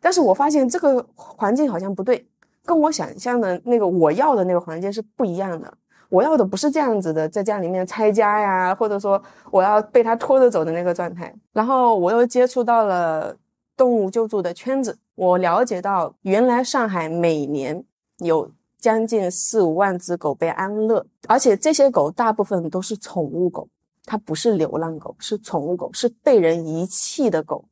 [0.00, 2.26] 但是我发现这个环境好像不对，
[2.64, 5.72] 跟我想象的那个我要的那个环境是不一样的。
[6.08, 11.32] 我要的不是这样子的，在家里面拆家呀，或者说我要被它拖着走的那个状态。
[11.52, 13.36] 然后我又接触到了
[13.76, 17.84] 动物救助的圈子，我了解到，原来上海每年
[18.18, 23.68] 有将近四五万只狗被安乐，而且这些狗大部分都是宠物狗。
[24.06, 27.64] 它不是流浪狗，是宠物狗，是被人遗弃的狗。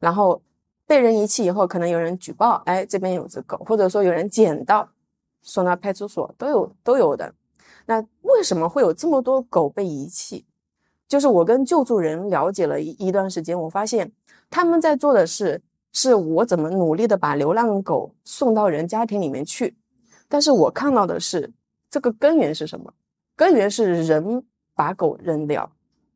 [0.00, 0.40] 然后
[0.86, 4.88] 被人遗弃以后，可能有人举报，哎，这边有只狗，或者说有人捡到，
[5.42, 7.34] 送到派出所都有都有的。
[7.86, 10.44] 那为什么会有这么多狗被遗弃？
[11.06, 14.10] 就是我跟救助人了解了一一段时间，我发现
[14.50, 19.76] 他们在做的是，是我怎么努力的把流浪狗送到人家庭里面去。
[20.28, 21.52] 但是我看到的是，
[21.90, 22.92] 这个根源是什么？
[23.36, 24.44] 根源是人
[24.74, 25.70] 把狗扔掉。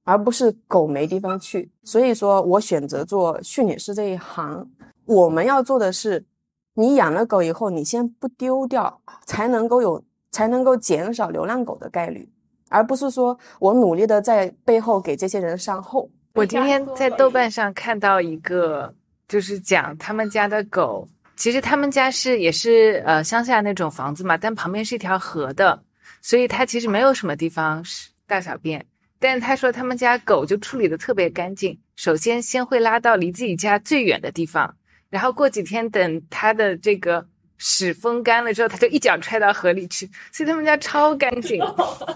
[0.09, 4.67] 而不是狗没地方去，所以说我选择做训犬师这一行。
[5.05, 6.25] 我们要做的是，
[6.73, 12.27] 你养了狗以后，你先不丢掉，才能够有，才能够减少流浪狗的概率，
[12.71, 16.09] 而不是说我努力的在背后给这些人善后。
[16.33, 18.95] 我今天在豆瓣上看到一个，
[19.29, 25.83] 就是讲他们家的狗，其实他们家是也是呃乡下那种房子嘛，但旁边是一条河的，
[26.23, 28.87] 所以它其实没有什么地方是大小便。
[29.19, 34.77] 但是他说他们家狗就处理的特别干净，首先先会拉到离自己家最远的地方，
[35.11, 37.27] 然后过几天等它的这个
[37.57, 41.61] 屎风干了之后，它就一脚踹到河里去，所以他们家超干净。
[41.61, 42.07] 河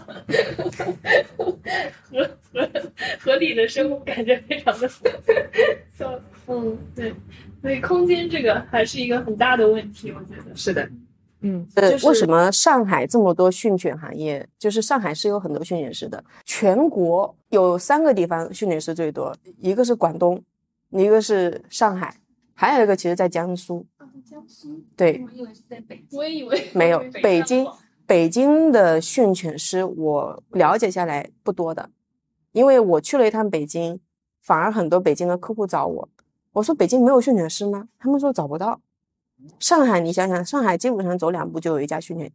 [2.53, 2.71] 河
[3.19, 4.89] 河里的生物感觉非常的
[5.99, 7.13] 笑，嗯，对，
[7.61, 10.89] 所以空间这个还是一个很大的问题，我觉得是的。
[11.43, 14.49] 嗯，呃，为什么上海这么多训犬行业？
[14.59, 20.43] 就是上海是有很多训犬师的，全国有三个地方训犬师最多，一个是广东，
[20.91, 22.17] 一个是上海，
[22.55, 23.85] 还有一个其实在江苏。
[24.25, 24.81] 江苏？
[24.97, 25.23] 对。
[25.25, 26.19] 我以为是在北京。
[26.19, 27.67] 我以为没有北京，
[28.07, 31.91] 北京的训犬师我了解下来不多的，
[32.53, 33.99] 因为我去了一趟北京，
[34.41, 36.09] 反而很多北京的客户找我，
[36.53, 37.89] 我说北京没有训犬师吗？
[37.99, 38.81] 他们说找不到。
[39.59, 42.31] 上海，你想想，上海基本上走两步就有一家训犬，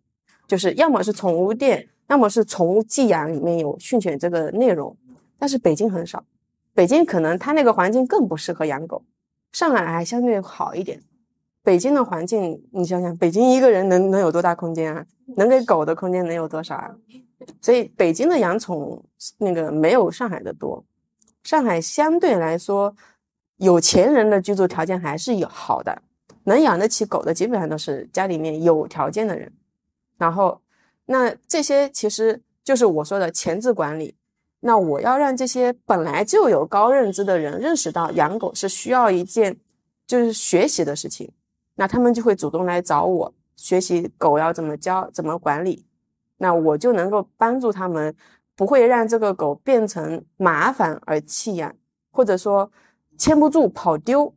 [0.47, 4.95] 就是要么是宠物店，要么是宠物寄养里面有训犬这个内容。
[5.39, 6.23] 但是北京很少，
[6.73, 9.03] 北京可能它那个环境更不适合养狗，
[9.51, 11.01] 上海还相对好一点。
[11.63, 15.05] 北京的环境，你想想，北京一个人能能有多大空间啊？
[15.35, 16.95] 能给狗的空间能有多少啊？
[17.61, 19.03] 所以北京的养宠
[19.37, 20.83] 那个没有上海的多。
[21.43, 22.95] 上海相对来说，
[23.57, 26.01] 有钱人的居住条件还是有好的。
[26.47, 29.51] 能养得起狗的，基本上都是家里面有条件的人。
[30.17, 30.61] 然后，
[31.05, 34.15] 那这些其实就是我说的前置管理。
[34.61, 39.55] 那我要让这些本来就有高认知的人认识到养狗是需要一件
[40.07, 41.31] 就是学习的事情，
[41.75, 45.85] 那他们就会主动来找我学习狗要怎么教、怎么管理，
[46.37, 48.15] 那我就能够帮助他们，
[48.55, 51.75] 不会让这个狗变成麻烦而弃养，
[52.09, 52.71] 或者说
[53.15, 54.33] 牵不住跑丢，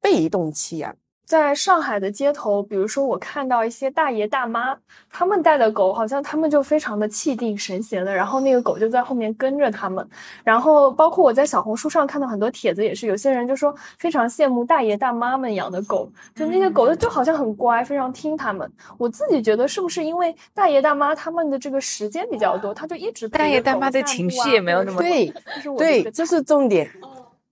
[0.00, 0.96] 被动弃养。
[1.30, 4.76] 在上海的街头，比如说我看到一些大爷大妈，
[5.08, 10.04] 他们带的狗，好像他们就非常的气定神闲的，然后那个狗就在后面跟着他们。
[10.42, 18.68] 然后包括我在小红书上看到很多帖子，也是有些人就说非常羡慕大爷大妈们养的狗，就那些狗就好像很乖，非常听他们。
[18.98, 25.32] 我自己觉得是不是因为大爷大妈他们的这个时间比较多，他就一直大爷大妈的情绪也没有那么对，
[25.78, 26.90] 对，这是重点。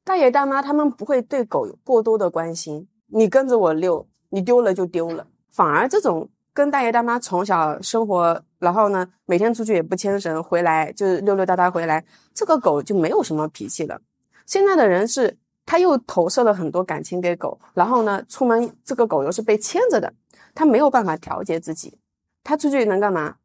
[0.02, 2.88] 大爷大妈他们不会对狗有过多的关心。
[3.08, 5.26] 你跟着我遛，你丢了就丢了。
[5.50, 14.00] 反而这种跟大爷大妈从小生活，然后呢，每天出去也不牵绳，回来就是溜溜达达回来，这个狗就没有什么脾气了。
[14.46, 20.12] 现在的人是，他又投射了很多感情给狗，然后呢，出门这个狗又是被牵着的，
[20.54, 21.98] 他没有办法调节自己，
[22.44, 23.36] 他出去能干嘛？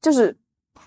[0.00, 0.36] 就是，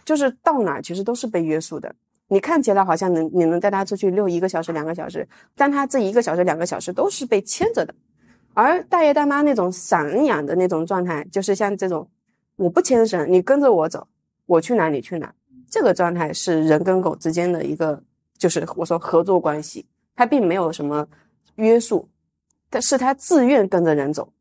[0.04, 1.96] 就是到哪其实都是被约束的。
[2.28, 7.94] 你看起来好像能，你能带它出去遛一个小时、两个小时，但它这一个小时、两个小时都是被牵着的。
[8.56, 12.10] 而大爷大妈那种散养的那种状态，就是像这种，
[12.56, 14.08] 我不牵绳，你跟着我走，
[14.46, 15.34] 我去哪里去哪，
[15.70, 18.02] 这个状态是人跟狗之间的一个，
[18.38, 21.06] 就是我说合作关系，它并没有什么
[21.56, 22.08] 约束，
[22.70, 24.32] 但是它自愿跟着人走，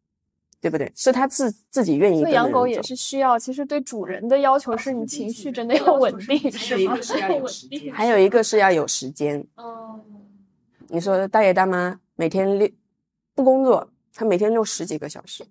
[0.60, 0.92] 对不对？
[0.94, 2.20] 是它自自己愿意。
[2.20, 6.96] 所以养狗也是需要，其实对主人的要求是你情绪真的要稳定，是吗？
[7.92, 9.44] 还有一个是要有时间。
[9.56, 9.98] 哦。
[10.86, 12.70] 你说大爷大妈每天六
[13.34, 13.90] 不工作。
[14.14, 15.44] 他每天遛十几个小时，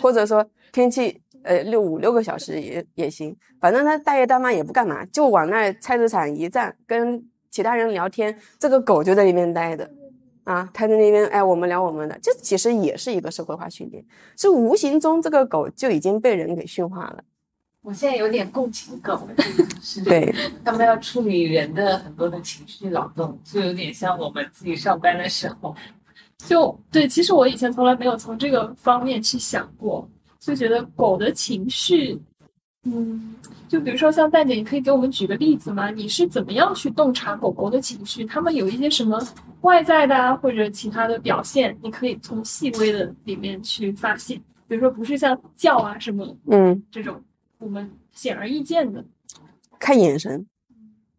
[0.00, 9.88] 或者说天气呃六五六个小时也也行，反正他大爷大妈也不干嘛，就往那菜市场一站，跟其他人聊天，这个狗就在那边待着，
[10.42, 14.04] 啊，他在那边哎，我们聊我们的，这其实也是一个社会化训练，
[14.36, 17.22] 是无形中这个狗就已经被人给驯化了。
[17.82, 19.28] 我现在有点共情狗，
[19.80, 25.76] 是对，他们要处理人的很多的情绪劳动，就有点像我们自己上班的时候。
[26.46, 30.06] 就对，其实我以前从来没有从这个方面去想过，
[30.38, 32.20] 就觉得狗的情绪，
[32.84, 33.34] 嗯，
[33.66, 35.90] 就比如说像蛋姐，你可以给我们举个例子吗？
[35.90, 38.26] 你是怎么样去洞察狗狗的情绪？
[38.26, 39.18] 它们有一些什么
[39.62, 41.74] 外在的啊，或者其他的表现？
[41.82, 44.36] 你可以从细微的里面去发现，
[44.68, 47.18] 比如说不是像叫啊什么，嗯，这种
[47.58, 49.02] 我们显而易见的，
[49.78, 50.46] 看眼神，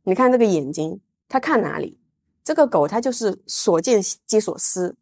[0.04, 1.98] 你看这个眼睛，它看哪里？
[2.44, 4.96] 这个狗它就是所见即所思。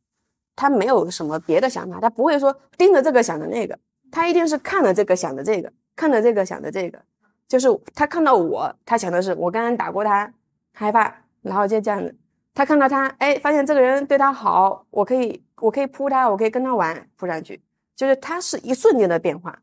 [0.56, 3.78] 他没有什么别的想法，他不会说盯着这个想着那个，
[4.12, 7.00] 他一定是看着这个想着这个，看着这个想着这个，
[7.48, 10.32] 就是他看到我，他想的是我刚刚打过他，
[10.74, 12.16] 害怕，然后就这样子。
[12.56, 17.60] 他看到他，哎，发现这个人对他好，我可以，我可以扑他，我可以跟他玩，扑上去，
[17.96, 19.58] 就是他是一瞬间的变化，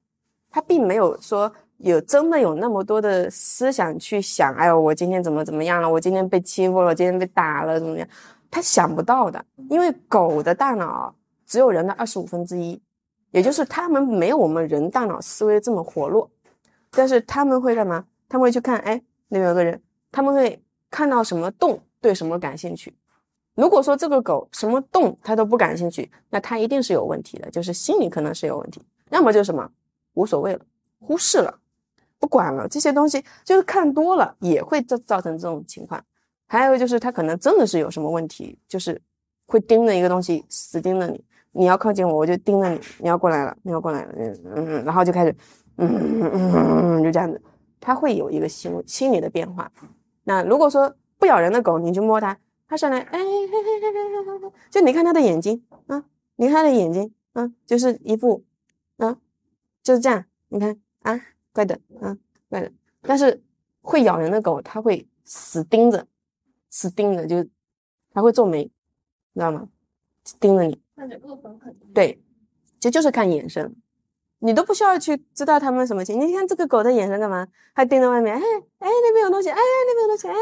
[0.51, 8.09] 他并没有说有真的有那么多的思想去想，哎呦，我今天怎么怎么样了，我今天被欺负了，我今天被打了，怎么样？
[8.51, 11.15] 他想不到的，因为狗的大脑
[11.47, 12.81] 只有人的二十五分之一，
[13.31, 16.31] 也就是他们没有我们人大脑思维这么活络。
[16.91, 18.05] 但是他们会干嘛？
[18.29, 20.61] 他们会去看，哎，那边有个人，他们会
[20.91, 22.93] 看到什么动，对什么感兴趣。
[23.55, 28.83] 如果说这个狗什么动它都不感兴趣，那它一定是有问题的，就是心理可能是有问题。
[29.11, 29.71] 要么就是什么
[30.15, 30.61] 无所谓了，
[30.99, 31.61] 忽视了，
[32.19, 36.03] 不管了，这些东西就是看多了也会造造成这种情况。
[36.53, 39.01] 还有就是他可能真的是有什么问题，就是
[39.47, 44.13] 会盯着一个东西死盯着你，你要靠近我，我就盯着你，你要过来了，你要过来了，
[44.57, 45.33] 嗯，然后就开始，
[45.77, 47.41] 嗯嗯嗯，就这样子，
[47.79, 49.71] 他会有一个心心理的变化。
[50.25, 52.37] 那如果说不咬人的狗，你去摸它，
[52.67, 56.03] 它上来，哎嘿嘿嘿嘿嘿，就你看它的眼睛啊，
[56.35, 58.43] 你看它的眼睛啊，就是一副，
[58.97, 59.17] 啊，
[59.85, 61.21] 就是这样，你看啊，
[61.53, 62.73] 乖的啊，乖的。
[63.03, 63.41] 但是
[63.83, 66.05] 会咬人的狗，它会死盯着。
[66.71, 67.47] 死盯着，就
[68.13, 68.65] 他会皱眉，
[69.35, 69.69] 知道吗？
[70.39, 71.77] 盯着你，那就恶狠狠。
[71.93, 72.23] 对，
[72.79, 73.75] 其实就是看眼神，
[74.39, 76.21] 你都不需要去知道他们什么情。
[76.21, 77.49] 你看这个狗的眼神干嘛？
[77.73, 80.35] 还盯着外面，哎哎那边有东西，哎那边有东西，哎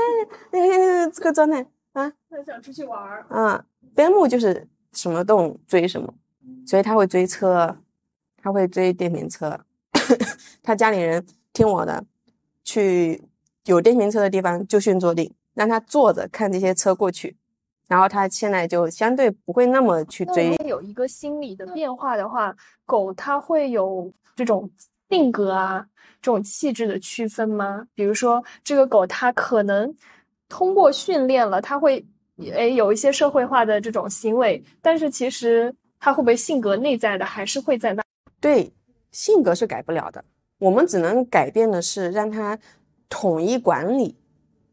[0.53, 3.65] 那个那个这个状态啊，他想出去玩儿啊。
[3.95, 6.13] 边牧就是什么动追什么，
[6.67, 7.77] 所以他会追车，
[8.43, 9.59] 他会追电瓶车，
[10.63, 12.05] 他家里人听我的，
[12.65, 13.23] 去
[13.65, 15.33] 有电瓶车的地方就训坐定。
[15.59, 17.37] 让他坐着看这些车过去，
[17.89, 20.55] 然后它现在就相对不会那么去追。
[20.65, 22.55] 有一个心理的变化的话，
[22.87, 24.71] 狗它会有这种
[25.11, 25.85] 性格啊，
[26.23, 27.89] 这种气质的区分吗？
[27.93, 29.93] 比如说，这个狗它可能
[30.49, 32.07] 通过训练了，它会
[32.37, 38.03] 诶有一些社会化的这种行为，但是其实它会不会性格内在的还是会在那？
[38.41, 38.73] 对，
[39.11, 40.25] 性格是改不了的，
[40.61, 42.57] 我们只能改变的是让它
[43.09, 44.15] 统一管理，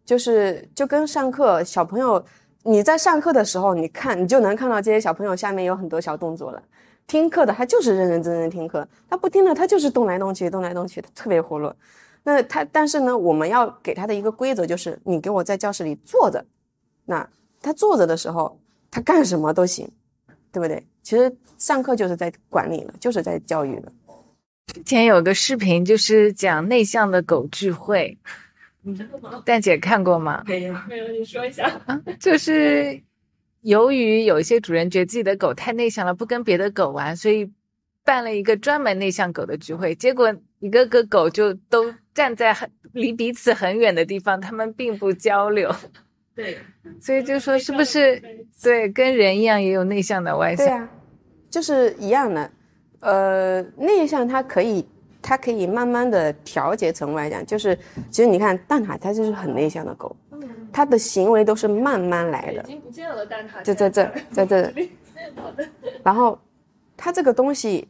[0.05, 2.23] 就是就跟上课小朋友，
[2.63, 6.61] 你在上课的时候，你看你就能看到这些小朋友下面有很多小动作了。
[7.07, 11.75] 听课的他就是认认真真听课，他不听的他就是动来动去，动来动去，特别活络。
[12.23, 16.43] 那他但是呢，我们要给他的一个规则就是，你给我在教室里坐着，
[17.05, 17.29] 那
[17.61, 19.87] 他坐着的时候，他干什么都行，
[20.51, 20.83] 对不对？
[21.03, 23.91] 其实上课就是在管理了，就是在教育了。
[24.73, 28.17] 之前有个视频就是讲内向的狗聚会，
[29.45, 30.43] 蛋姐看过吗？
[30.45, 31.81] 没有，没有，你说一下。
[31.85, 33.01] 啊，就是
[33.61, 37.51] 由于有一些主人觉得自己的狗太内向了，不跟别的狗玩，所以
[38.03, 45.73] 办了一个专门内向狗的聚会，结果一个个狗就都站在很离彼此很远的地方，他们并不交流。
[46.35, 46.57] 对，
[46.99, 48.21] 所以就说是不是
[48.61, 50.65] 对跟人一样也有内向的外向？
[50.65, 50.89] 对啊，
[51.49, 52.51] 就是一样的。
[52.99, 54.85] 呃，内向它可以，
[55.25, 57.43] 它可以慢慢的调节成外向。
[57.43, 57.75] 就是
[58.11, 60.15] 其实你看蛋挞，它就是很内向的狗，
[60.71, 62.61] 它的行为都是慢慢来的。
[62.61, 64.63] 已经不见了蛋挞，就在这，在这。
[65.35, 65.67] 好的。
[66.03, 66.37] 然后
[66.95, 67.87] 它这个东西，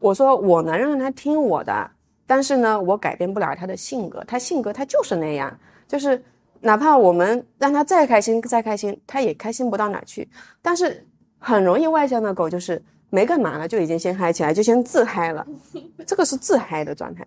[0.00, 1.88] 我说我能让它听我的，
[2.26, 4.24] 但是呢，我改变不了它的性格。
[4.26, 5.56] 它性格它就是那样，
[5.86, 6.20] 就是。
[6.64, 10.28] 哪怕我们让它再开心再开心，它也开心不到哪去。
[10.62, 11.04] 但是
[11.40, 12.80] 很容易外向的狗就是
[13.12, 15.46] 没干嘛了，就已经先嗨起来，就先自嗨了。
[16.06, 17.26] 这个是自嗨的状态。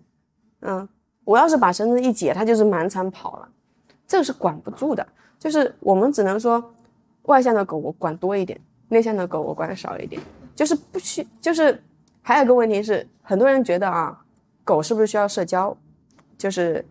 [0.62, 0.86] 嗯，
[1.22, 3.48] 我要是把绳子一解，它就是满场跑了。
[4.04, 5.06] 这个是管不住的。
[5.38, 6.62] 就是我们只能说，
[7.22, 10.20] 外向的狗我管多一点，内向的狗我管少一点。
[10.56, 11.80] 就是不需，就是
[12.20, 14.20] 还有个问题是，很多人觉得啊，
[14.64, 15.76] 狗是不是需要社交？
[16.36, 16.84] 就是。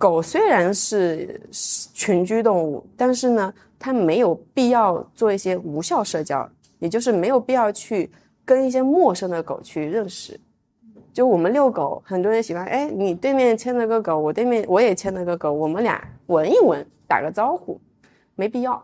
[0.00, 1.40] 狗虽然是
[1.92, 8.08] 群居动物，但是呢，它没有必要做一些无效社交，也就是没有必要去
[8.48, 10.40] 跟一些陌生的狗去认识。
[11.12, 17.78] 就我们遛狗，很多人喜欢，哎，你对面牵了个狗，我对面我也牵了个狗，我们俩闻一闻，打个招呼，
[18.36, 18.82] 没必要。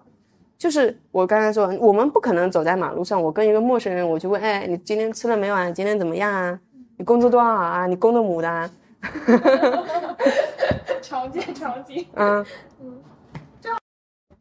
[0.59, 5.71] 就是我刚才说，我们不可能走在马路上，我跟一个陌生人，我去问，哎，你今天吃了没有啊？
[5.71, 6.61] 今天怎么样啊？
[6.99, 7.87] 你工资多少啊？
[7.87, 8.71] 你公的母的？
[11.01, 12.45] 常见场景，嗯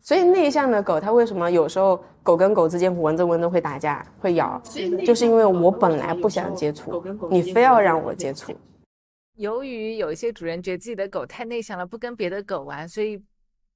[0.03, 4.61] 所以内向的狗它为什么有时候狗跟狗之间闻着闻着会打架会咬，
[5.05, 8.53] 就是因为我本来不想接触，你非要让我接触。
[9.37, 13.19] 由于有一些主人觉得自己的狗太内向了，不跟别的狗玩，所以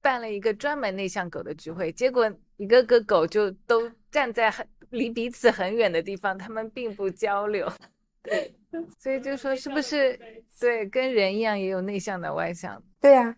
[0.00, 7.66] 办了一个专门内向狗的聚会，结果一个个狗就都站在很离彼此很远的地方，他们并不交流。
[8.22, 8.54] 对。
[9.00, 10.20] 所以就说是不是
[10.60, 12.82] 对跟人一样也有内向的外向？
[13.00, 13.34] 对呀，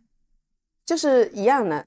[0.84, 1.86] 就是一样的。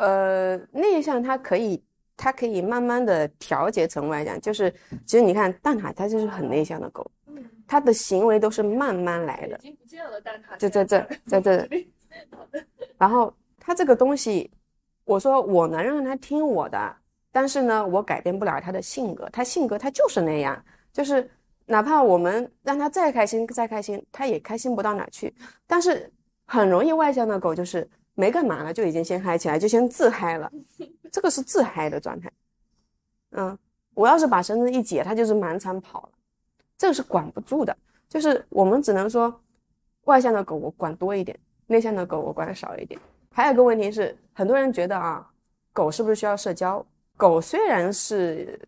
[0.00, 1.82] 呃，内向它可以，
[2.16, 4.40] 它可以慢慢的调节成外向。
[4.40, 4.70] 就是
[5.06, 7.08] 其实你看蛋挞，它就是很内向的狗，
[7.66, 9.56] 它的行为都是慢慢来的。
[9.58, 11.68] 已经不见了蛋挞， 就在这，在这。
[12.98, 14.50] 然后它这个东西，
[15.04, 16.96] 我说我能让它听我的，
[17.30, 19.28] 但是呢，我改变不了它的性格。
[19.32, 21.30] 它性格它就是那样，就是。
[21.66, 25.32] 哪怕我们让它再开心再开心，它也开心不到哪去。
[25.68, 26.12] 但是
[26.44, 27.88] 很容易外向的狗就是
[28.20, 30.52] 没干嘛了，就已经先嗨起来，就先自嗨了。
[31.10, 32.30] 这个是自嗨的状态。
[33.30, 33.58] 嗯，
[33.94, 36.10] 我要是把绳子一解，它就是满场跑了。
[36.76, 37.74] 这个是管不住的。
[38.08, 39.40] 就是我们只能说，
[40.04, 43.00] 外向的狗我管多一点，内向的狗我管少一点。
[43.32, 45.26] 还有个问题是，很多人觉得啊，
[45.72, 46.84] 狗是不是需要社交？
[47.16, 48.60] 狗虽然是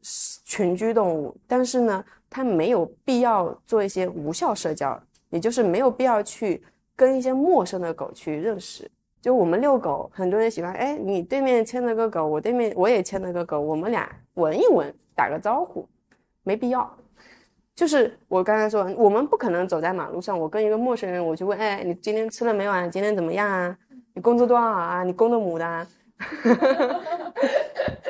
[0.45, 2.05] 群居动物，但是呢。
[2.35, 4.99] 它没有必要做一些无效社交，
[5.29, 6.65] 也就是没有必要去
[6.97, 8.91] 跟一些陌生的狗去认识。
[9.23, 15.89] 就我们遛狗，很多人喜欢，哎，你对面牵了个狗，我对面我也牵了个狗，我们俩闻一闻，打个招呼，
[16.43, 16.93] 没必要。
[17.73, 22.89] 就是我刚才说，我们不可能走在马路上，我跟一个陌生人，我去问，哎，你今天吃了没有啊？
[22.89, 23.79] 今天怎么样啊？
[24.15, 25.05] 你工资多少啊？
[25.05, 25.65] 你公的母的？
[25.65, 25.87] 啊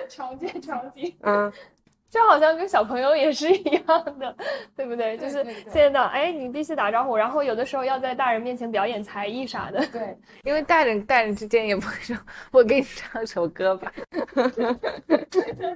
[0.08, 1.14] 常见场景。
[1.20, 1.52] 嗯。
[2.12, 4.36] 就好像跟小朋友也是一样的，
[4.76, 5.16] 对不对？
[5.16, 5.42] 就是
[5.72, 9.82] 现在，哎，你必须打招呼，然后有的时候要在大人面前表演才艺啥的。
[9.86, 12.14] 对， 因为大人大人之间也不会说，
[12.50, 13.90] 我给你唱首歌吧，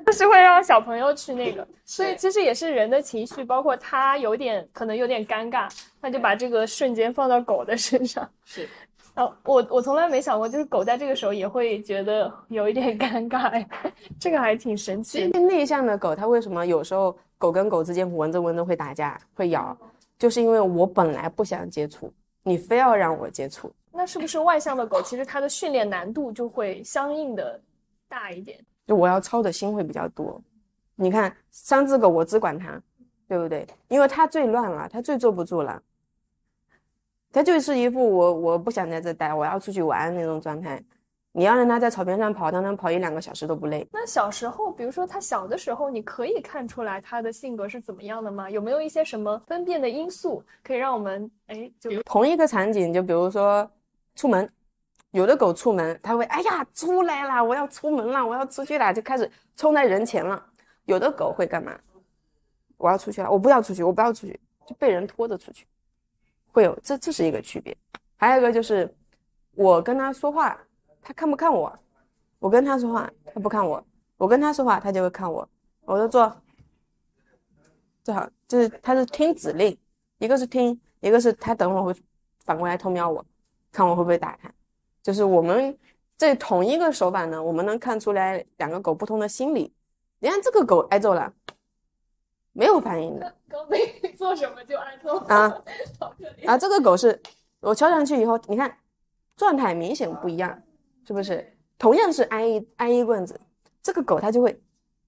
[0.04, 1.66] 就是会让小朋友去那个。
[1.86, 5.70] 所以其实也是人的情绪，包括他有点可能有点尴尬，
[6.02, 8.28] 他就把这个瞬间放到狗的身上。
[8.44, 8.68] 是。
[9.16, 13.66] 哦，我我从来没想过，就是狗在这个时候也会觉得有一点尴尬，哎，
[14.20, 15.26] 这个还挺神奇。
[15.28, 19.76] 内向的狗，它为什么有时候狗跟狗之间闻着闻着会打架、会咬？
[20.18, 22.12] 就是因为我本来不想接触，
[22.42, 23.72] 你非要让我接触。
[23.92, 27.60] 那那是不是外向的狗其实它的训练难度就会相应的
[28.08, 28.56] 大一点？
[28.86, 30.40] 就我要操的心会比较多。
[30.94, 32.80] 你看三只狗，我只管它，
[33.26, 33.66] 对不对？
[33.88, 35.82] 因为它最乱了，它最坐不住了。
[37.36, 40.82] 它就是一副我我不想在这待，我要出去玩那种状态。
[41.32, 43.86] 你要让它在草坪上跑，它能跑一两个小时都不累。
[43.92, 48.48] 那小时候，比如说它小的时候，你可以看出来它的性格是怎么样的吗？
[48.48, 53.70] 有没有一些什么分辨的因素可以让我们哎，就同一个场景，就比如说
[54.14, 54.50] 出门，
[55.10, 60.42] 有的狗出门，它会哎呀出来了，我要出门了，我要出去了，就开始冲在人前了。
[60.86, 61.78] 有的狗会干嘛？
[62.78, 65.66] 我要出去了，我不要出去，我不要出去，就被人拖着出去。
[66.56, 67.76] 会有这这是一个区别，
[68.16, 68.90] 还有一个就是
[69.52, 70.58] 我跟他说话，
[71.02, 71.70] 他看不看我？
[72.38, 73.78] 我跟他说话，他不看我；
[74.16, 75.46] 我跟他说话，他就会看我。
[75.82, 76.34] 我就做，
[78.02, 79.76] 最好就是他是听指令，
[80.16, 82.00] 一个是听，一个是他等会会
[82.46, 83.22] 反过来偷瞄我，
[83.70, 84.50] 看我会不会打他。
[85.02, 85.78] 就是我们
[86.16, 89.70] 这同一个手法呢，我们能看出来两个狗不同的心理。
[90.20, 91.30] 你看这个狗挨揍了。
[92.56, 93.78] 没有反应的，刚没
[94.16, 95.62] 做什么就挨揍啊！
[96.46, 97.20] 啊，这个狗是
[97.60, 98.74] 我敲上去以后，你看
[99.36, 100.62] 状态明显不一样，
[101.06, 101.52] 是不是？
[101.78, 103.38] 同样是挨一挨一棍子，
[103.82, 104.58] 这个狗它就会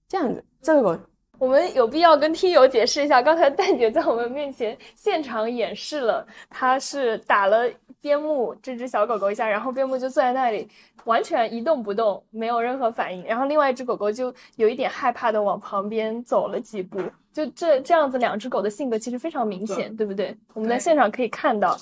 [0.07, 0.45] 这样子。
[0.61, 0.99] 这个狗，
[1.39, 7.67] 我们有必要跟听友解释一下，刚才蛋姐在我们面前现场演示了，她是打了。
[8.01, 10.67] 边牧这只小狗狗一下，然后边牧就坐在那里，
[11.05, 13.23] 完全一动不动，没有任何反应。
[13.25, 17.01] 然后另外一只狗狗就有一点害怕的往旁边走了几步。
[17.31, 20.35] 就这这样子，两只狗的性格其实非常明显，对不对？
[20.53, 21.77] 我们在现场可以看到。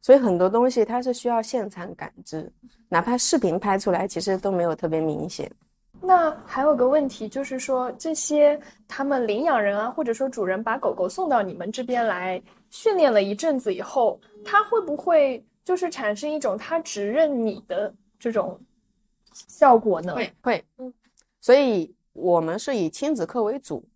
[0.00, 2.52] 所以很多东西它是需要现场感知，
[2.88, 5.50] 哪怕视频拍出来，其实都没有特别明显。
[6.00, 12.40] 那还有个问题，就是说这些他们领养人啊，或者说主人把狗狗送到你们这边来
[12.70, 18.60] 训练了一阵子以后，他会不会就是产生一种他只认你的这种
[19.32, 20.14] 效果呢？
[20.14, 20.92] 会会，嗯，
[21.40, 23.86] 所以我们是以亲子课为主，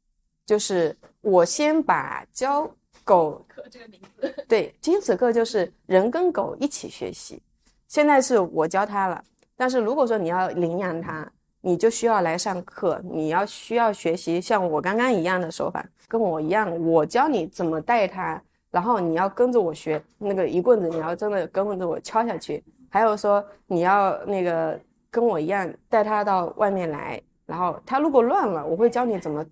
[0.47, 2.71] 就是我先把教
[3.05, 7.43] 狗课这个名字， 对，亲子课就是人跟狗一起学习。
[7.89, 9.23] 现在是我教他了，
[9.57, 11.31] 但是如果说你要领养它。
[11.63, 22.63] 你就需要来上课，你要需要学习像我刚刚一样的手法，跟我一样，我教你怎么带它，然后你要跟着我学那个一棍子，你要真的跟着我敲下去。
[22.89, 24.79] 还有说你要那个
[25.11, 29.45] 跟我一样带它到外面来，然后它如果乱了，我会教你怎么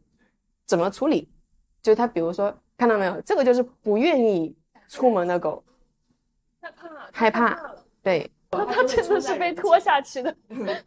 [0.66, 1.28] 怎么处理。
[1.80, 4.56] 就它比如说看到没有，这个就是不愿意
[4.88, 5.62] 出门的狗，
[6.60, 10.36] 害怕害怕，对，它真的是被拖下去的。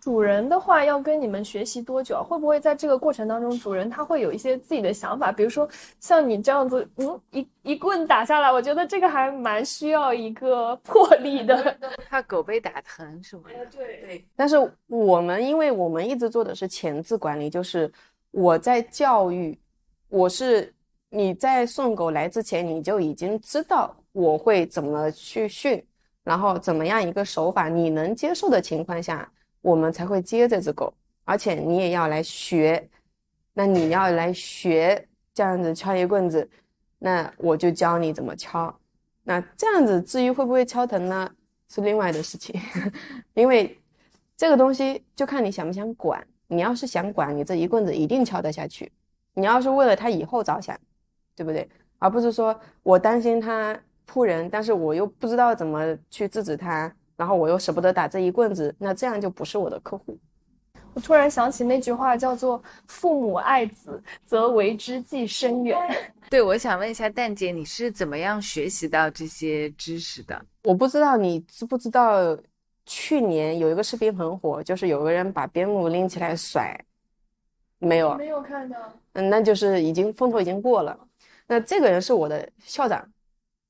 [0.00, 2.24] 主人的话要跟你们学习多久？
[2.24, 5.30] 会不会在这个过程当中，主人他会有一些自己的想法？
[5.30, 5.68] 比如说
[6.00, 11.76] 像你这样子，嗯，一一棍打下来，我觉得这个还蛮需要一个魄力的。
[12.08, 13.42] 怕狗被打疼是吗？
[13.70, 14.24] 对对。
[14.34, 17.92] 但是我们，因为我们一直做的是前置管理，就是
[18.30, 19.58] 我在教育，
[20.08, 20.72] 我是
[21.10, 25.84] 你在送狗来之前，你就已经知道我会怎么去训，
[26.24, 29.30] 然后怎么样一个手法你能接受的情况下。
[29.62, 30.92] 我们才会接这只狗，
[31.24, 32.88] 而且你也要来学，
[33.52, 36.48] 那你要来学这样子敲一棍子，
[36.98, 38.74] 那我就教你怎么敲。
[39.22, 41.30] 那这样子至于会不会敲疼呢，
[41.68, 42.58] 是另外的事情，
[43.34, 43.78] 因为
[44.36, 46.26] 这个东西就看你想不想管。
[46.52, 48.90] 你要是想管，你这一棍子一定敲得下去。
[49.34, 50.76] 你要是为了他以后着想，
[51.36, 51.68] 对不对？
[51.98, 56.92] 而不是说我担心他扑人，但是我又不知道怎么去制止他。
[57.20, 60.18] 然后我又舍不得打这一棍子，那这样就不是我的客户。
[60.94, 65.78] 我突然想起那句话，叫做“父母爱子，则为之计深远”。
[66.30, 70.42] 对，我想问一下蛋姐，你是怎么样学习到这些知识的？
[70.64, 72.34] 我不知道你知不知道，
[72.86, 76.74] 去年有一个视频很火，就是有个人把边牧拎起来甩，
[77.80, 78.14] 没有？
[78.16, 78.78] 没有看到。
[79.12, 80.98] 嗯，那就是已经风头已经过了。
[81.46, 83.06] 那这个人是我的校长，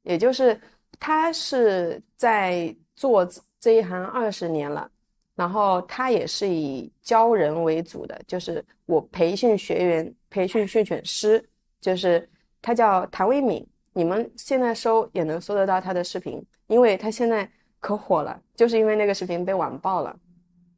[0.04, 0.56] 也就是
[1.00, 2.72] 他是在。
[3.00, 3.26] 做
[3.58, 4.90] 这一行二十年了，
[5.34, 11.42] 然后他也是以教人为主的，就是我培训学员、培训训犬师，
[11.80, 12.28] 就是
[12.60, 20.14] 他叫谭维敏，你们现在搜也能搜得到他的视频，因为他现在可火了，就是因为那个视频被网爆了，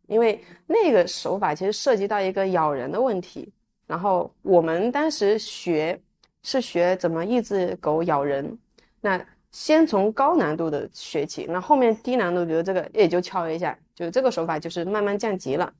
[0.07, 3.53] 因为那个手法其实涉及到一个咬人的问题，
[3.85, 6.01] 然后我们当时学
[6.45, 8.57] 是学怎么抑制狗咬人，
[9.01, 9.21] 那。
[9.53, 15.73] 先从高难度的学起，那后面低难度，比如这个也就敲一下，就这个手法就是慢慢降级了。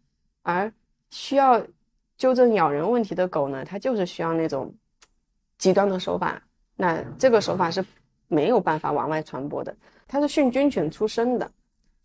[0.43, 0.73] 而
[1.11, 1.67] 需要
[2.17, 4.73] 纠正咬人问题的狗呢，它就是需要那种
[5.59, 6.43] 极端的手法。
[6.77, 7.85] 那这个手法是
[8.29, 9.77] 没有办法往外传播的。
[10.07, 11.51] 它是训军犬出身的，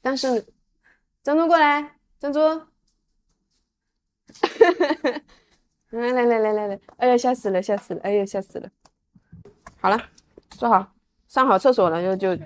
[0.02, 0.46] 但是
[1.24, 2.40] 珍珠过来，珍珠，
[5.90, 8.70] 来来来来来来，哎呀吓死了吓死了，哎呀吓死了。
[9.82, 10.02] 好了，
[10.52, 10.94] 坐好，
[11.28, 12.44] 上好厕所了就就。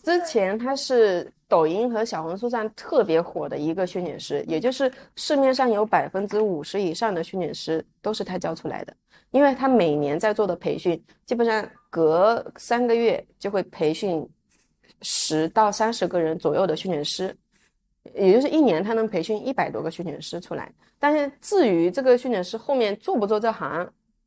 [0.00, 8.96] 之前他是抖音和小红书上特别火的一个训犬师，也就是市面上有百分之五十以上的训犬师都是他教出来的。
[9.32, 14.26] 因为他每年在做的培训，基本上隔三个月就会培训
[15.02, 17.36] 十到三十个人左右的训犬师，
[18.14, 20.72] 也就是一年他能培训一百多个训犬师出来。
[20.98, 23.86] 但是至于这个训犬师后面做不做这行，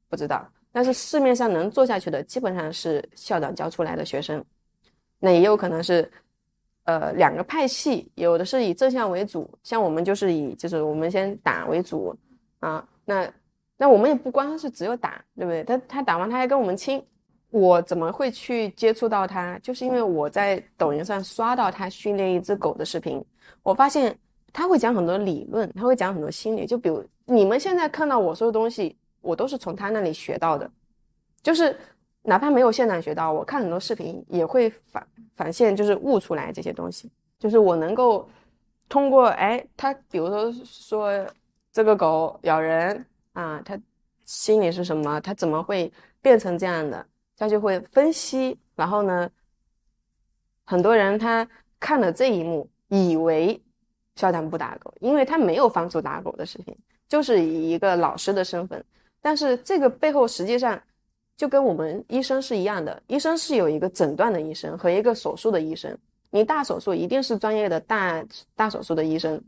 [0.09, 0.47] 不知道。
[0.71, 4.43] 但是市面上能做下去的，基本上是校长教出来的学生。
[5.19, 6.09] 那也有可能是，
[6.85, 12.15] 呃，两个派系，有的是以正向为主，像我们就是以就是我们先打为主
[12.59, 12.87] 啊。
[13.05, 13.31] 那
[13.77, 15.63] 那我们也不光是只有打，对不对？
[15.63, 17.03] 他他打完他还跟我们亲，
[17.49, 19.59] 我怎么会去接触到他？
[19.59, 23.23] 就是因为我在抖音上刷到他训练一只狗的视频，
[23.61, 24.17] 我发现
[24.53, 26.65] 他会讲很多理论，他会讲很多心理。
[26.65, 30.69] 就比如你们现在看到我说的东西，我都是从他那里学到的，
[31.41, 31.77] 就是。
[32.23, 37.11] 哪怕没有现场学到，我看很多视频也会反反现，就是悟出来这些东西。
[37.39, 38.29] 就是我能够
[38.87, 41.27] 通过，哎，他比如说说
[41.71, 43.03] 这个狗咬人
[43.33, 43.75] 啊，他
[44.23, 45.19] 心里是什么？
[45.21, 45.91] 他怎么会
[46.21, 47.03] 变成这样的？
[47.35, 48.55] 他就会分析。
[48.75, 49.27] 然后呢，
[50.63, 51.49] 很多人他
[51.79, 53.59] 看了这一幕，以为
[54.15, 58.85] 校长不打狗，因为他没有放出打狗的视频，就是以一个老师的身份。
[59.21, 60.81] 但是这个背后实际上。
[61.37, 65.97] 就跟我们医生是一样的，医生是有一个诊断的医生和一个手术的医生。
[66.29, 68.23] 你大手术一定是专业的大
[68.55, 69.41] 大手术的医生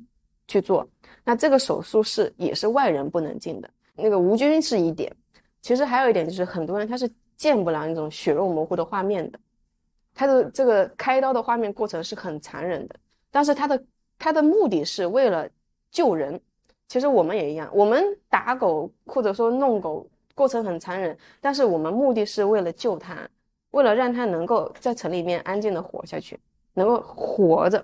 [0.48, 0.88] 去做，
[1.24, 3.70] 那这个手术室也是外人不能进的。
[3.96, 5.16] 那个无菌是一点，
[5.62, 7.08] 其实还有一点就是很多人他是
[7.38, 9.40] 见不了那种血肉模糊的画面的，
[10.16, 12.96] 他的这个开刀的画面过程是很残忍的，
[13.30, 13.84] 但是他的
[14.18, 15.48] 他的目的是为了
[15.92, 16.42] 救人。
[16.94, 20.08] 其实我们也一样，我们打狗或者说弄狗。
[20.36, 23.28] 过程很残忍，但是我们目的是为了救它，
[23.72, 26.40] 为了让它能够在城里面安静的活下去，
[26.76, 27.84] 能够活着，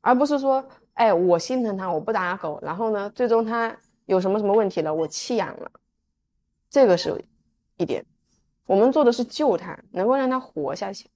[0.00, 3.76] 而不是说，哎，我心疼它，我不打狗，然后呢，最终它
[4.06, 5.70] 有什么什么问题了，我弃养了，
[6.68, 7.24] 这个是
[7.76, 8.04] 一点。
[8.66, 11.08] 我们做的是救他，能够让他活下去。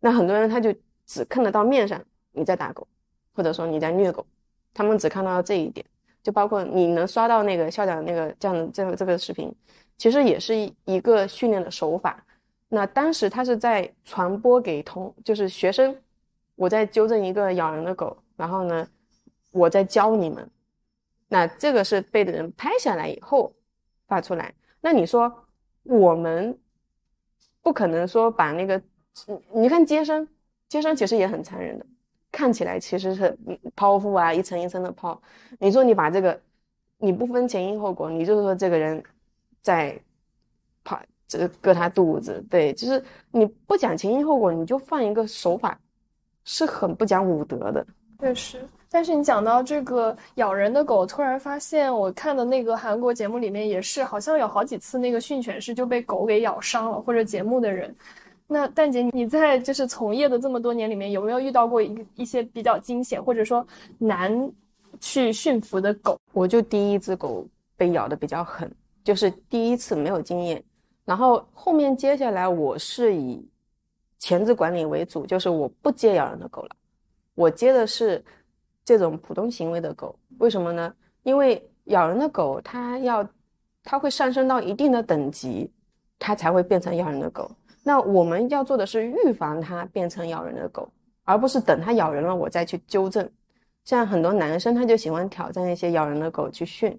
[0.00, 0.74] 那很多人他就
[1.06, 1.98] 只看得到面上
[2.32, 2.86] 你在打狗，
[3.34, 4.26] 或者说你在虐狗，
[4.74, 5.84] 他们只看到了这一点。
[6.22, 9.54] 就包括你能刷到那个校长那个这样的这个这个视频，
[9.96, 10.54] 其实也是
[10.84, 12.24] 一个训练的手法。
[12.68, 15.96] 那当时他是在传播给同就是学生，
[16.54, 18.86] 我在纠正一个咬人的狗，然后呢，
[19.52, 20.50] 我在教你们。
[21.28, 23.52] 那这个是被的人拍下来以后
[24.06, 24.54] 发出来。
[24.80, 25.32] 那你说
[25.82, 26.58] 我们
[27.62, 28.80] 不可能说把那个，
[29.52, 30.28] 你看接生，
[30.68, 31.86] 接生其实也很残忍的。
[32.38, 33.36] 看起来其实是
[33.74, 35.18] 剖腹啊，一层一层的剖。
[35.58, 36.40] 你说你把这个，
[36.98, 39.02] 你不分前因后果，你就是说这个人
[39.60, 39.98] 在
[40.84, 45.76] 剖，这割他肚子，对，就是你不讲前因后果，你就放一个手法，
[46.44, 47.84] 是很不讲武德的。
[48.20, 57.92] 确实，但是你讲到这个咬人的狗，突然发现我看的那个韩国节目里面也是，好像有好几次那个训犬师就被狗给咬伤了，或者节目的人。
[58.50, 63.64] 那蛋姐，你在就是从业的这么多年里面，有没有遇到过一一些比较惊险或者说
[63.98, 64.50] 难
[64.98, 66.18] 去驯服的狗？
[66.32, 67.46] 我就第一只狗
[67.76, 68.74] 被咬的比较狠，
[69.04, 70.64] 就是第一次没有经验，
[71.04, 73.46] 然后后面接下来我是以
[74.18, 76.70] 前置管理为主，就是我不接咬人的狗了，
[77.34, 78.24] 我接的是
[78.82, 80.18] 这种普通行为的狗。
[80.38, 80.94] 为什么呢？
[81.22, 83.28] 因为咬人的狗它要
[83.84, 85.70] 它会上升到一定的等级，
[86.18, 87.50] 它才会变成咬人的狗。
[87.88, 90.86] 那我们要做的是预防它变成咬人的狗，
[91.24, 93.26] 而不是等它咬人了我再去纠正。
[93.82, 96.90] 像很多男生他就喜欢挑战一些咬人的狗去训，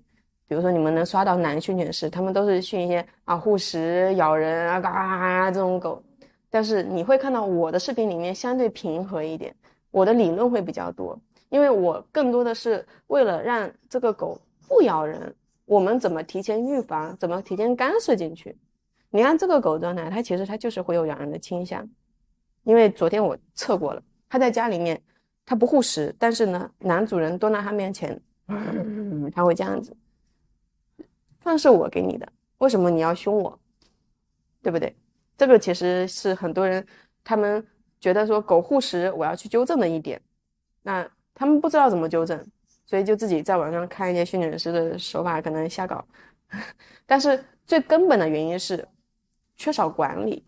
[0.48, 6.02] 比如说你们能刷到男训犬师，他们都是训一些啊护食、咬人啊嘎这种狗。
[6.50, 9.56] 但是你会看到我的视频里面相对平和一点，
[9.92, 11.16] 我的理论会比较多，
[11.50, 15.36] 因为我更多的是为了让这个狗不咬人，
[15.66, 18.58] 我们怎么提前预防，怎么提前干涉进去。
[19.12, 21.88] 你看这个狗状态，它其实它就是会有咬人的倾向，
[22.64, 25.02] 因为昨天我测过了，它在家里面
[25.48, 28.22] 它不护食，但是呢，男主人蹲在它面前，
[29.34, 29.98] 它会这样子。
[31.40, 33.60] 饭是我给你的，为什么你要凶我？
[34.62, 34.96] 对不对？
[35.36, 36.86] 这个其实是很多人
[37.24, 37.66] 他们
[38.00, 40.22] 觉得说狗护食，我要去纠正的一点，
[40.84, 42.46] 那他们不知道怎么纠正，
[42.86, 46.06] 所以就自己在网上看一些训犬师的手法，可能瞎搞。
[47.08, 48.88] 但是最根本的原因是。
[49.60, 50.44] 缺少管理，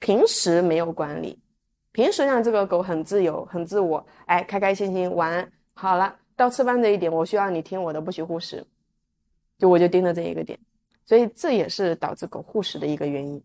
[0.00, 1.38] 平时没有管理，
[1.92, 6.16] 平时让这个狗很自由、很自我，哎，开开心心玩好了。
[6.34, 8.66] 到吃饭这一点，我需要你听我的，不许护食。
[9.58, 10.58] 就我就盯着这一个点，
[11.06, 13.42] 所以这也是导致狗护食的一个原因。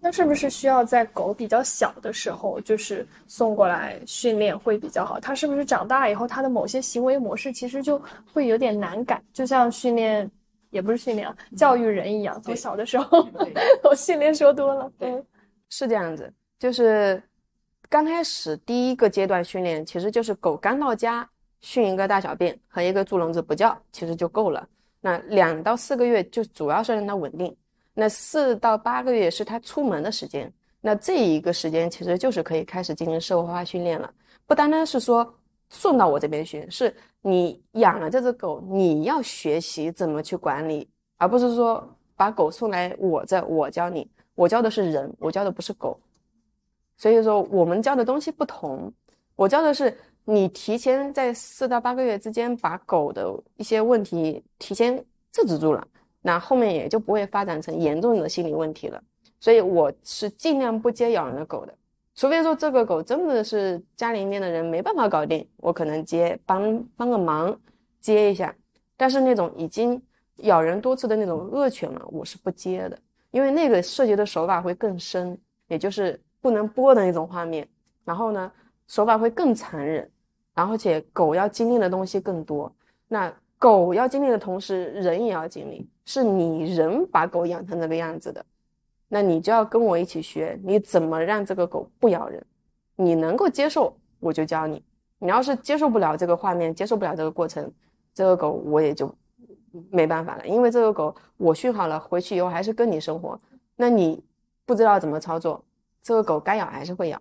[0.00, 5.18] 那是不是需要在狗比较小的时候，就是送过来训练会比较好？
[5.18, 8.00] 它是不是长大以后，它的某些行为模式其实就
[8.32, 9.20] 会有点难改？
[9.32, 10.30] 就像训练，
[10.76, 13.26] 也不是训练啊，教育人一样，从小的时候，
[13.82, 15.24] 我训练说多了，对，
[15.70, 16.30] 是这样子。
[16.58, 17.20] 就是
[17.88, 21.28] 刚开始第一个阶段训练，其实就是狗刚到家，
[21.60, 24.68] 训一个大小便和一个猪笼子不叫，其实就够了。
[25.00, 27.56] 那两到四个月就主要是让它稳定。
[27.94, 34.12] 那四到八个月是它出门的时间，那这一个时间其实就是可以开始进行社会化训练了。
[34.46, 35.34] 不单单是说
[35.68, 41.86] 送到我这边学，是你养了这只狗，你要学习怎么去管理，而不是说
[42.16, 45.98] 把狗送来我这，我教你，我教的是人，我教的不是狗。
[46.96, 48.92] 所以说我们教的东西不同，
[49.34, 54.96] 我教的是你提前在四到八个月之间把狗的一些问题提前
[55.30, 55.86] 制止住了。
[56.22, 59.00] 那后面也就不会发展成严重的心理问题了，
[59.38, 61.72] 所以我是尽量不接咬人的狗的，
[62.16, 67.56] 除非说这个狗真的是家里面的人没办法搞定，我可能接帮帮个忙
[68.00, 68.52] 接一下，
[68.96, 70.02] 但是那种已经
[70.38, 72.98] 咬人多次的那种恶犬嘛，我是不接的，
[73.30, 75.38] 因为那个涉及的手法会更深，
[75.68, 77.68] 也就是不能播的那种画面，
[78.04, 78.50] 然后呢
[78.88, 80.10] 手法会更残忍，
[80.54, 82.74] 然后且狗要经历的东西更多，
[83.06, 83.32] 那。
[83.58, 85.88] 狗要经历的同时，人也要经历。
[86.04, 88.44] 是你人把狗养成这个样子的，
[89.08, 92.44] 那你就要跟我一起学，你怎么让这个狗不咬人？
[92.96, 94.82] 你能够接受，我就教你。
[95.18, 97.70] 你要是接受不了这个画面，接受不了这个过程，
[98.12, 99.14] 这个狗我也就
[99.90, 100.46] 没办法了。
[100.46, 103.40] 因为这个狗我训好了，回去以后还是跟你生活，
[103.76, 104.22] 那你
[104.64, 105.64] 不知道怎么操作，
[106.02, 107.20] 这个狗该咬还是会咬，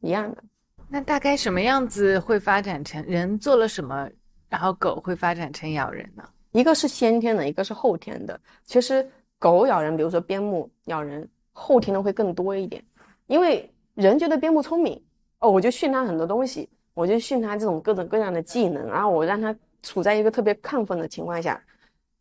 [0.00, 0.42] 一样的。
[0.88, 4.08] 那大概什么样子会发展成人做了什么？
[4.48, 6.28] 然后狗会发展成咬人呢？
[6.50, 8.40] 一个是先天的，一个是后天的。
[8.64, 9.08] 其实
[9.40, 12.80] 狗咬人，比如说边牧咬人，后天的会更多一点。
[13.26, 15.02] 因为人觉得边牧聪明
[15.40, 21.60] 哦，我就训它很多东西，我就训它这种各种各样的技能，然后我让它处在一个特别亢奋的情况下，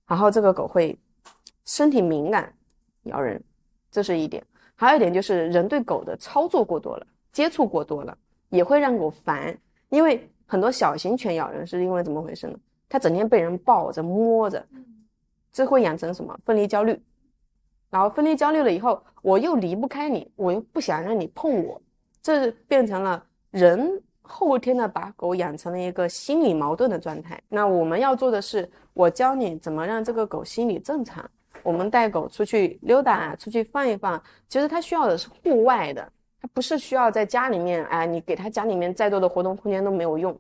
[0.08, 0.98] 然后这个狗会
[1.66, 2.52] 身体敏感
[3.04, 3.40] 咬人，
[3.92, 4.44] 这是一点。
[4.74, 8.18] 还有一点就是人对狗的操作过多了，接触过多了，
[8.50, 9.56] 也会让狗烦，
[9.90, 10.28] 因为。
[10.52, 12.58] 很多小型犬咬人是因为怎么回事呢？
[12.90, 14.66] 它整天被人抱着摸着，
[15.54, 17.00] 这会养成什么分离焦虑？
[17.90, 21.82] 然后分离焦虑了以后，我又离不开你，我又不想让你碰我，
[22.22, 27.42] 这变成了人后天的把狗养成了一个心理矛盾的状态。
[27.50, 31.28] 那我们要做的是，我教你怎么让这个狗心理正常。
[31.62, 36.10] 我们带狗出去溜达，出去放一放，其实它需要的是户外的。
[36.42, 40.40] 它不是需要在家里面，哎，你给它家里面再多的活动空间都没有用。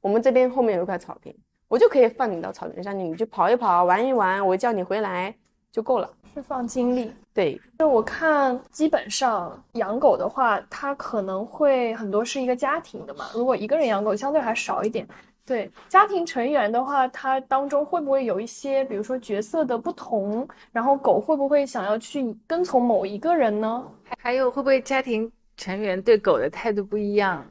[0.00, 1.34] 我们这边后面有一块草坪，
[1.66, 5.34] 我就可以放你到草坪上，你去跑一跑，玩一玩，我叫你回来
[5.72, 7.10] 就够了，释放精力。
[7.34, 13.30] 对，就我看，基本上养狗的话，它可能会很多是一个家庭的嘛。
[13.34, 15.08] 如果一个人养狗，相对还少一点。
[15.44, 23.84] 对，家庭成员的话，它当中会不会有一些，比如说角色的不同，然后狗会不会想要去跟从某一个人呢？
[24.18, 27.44] 还有会不会家庭成员对狗的态度不一样？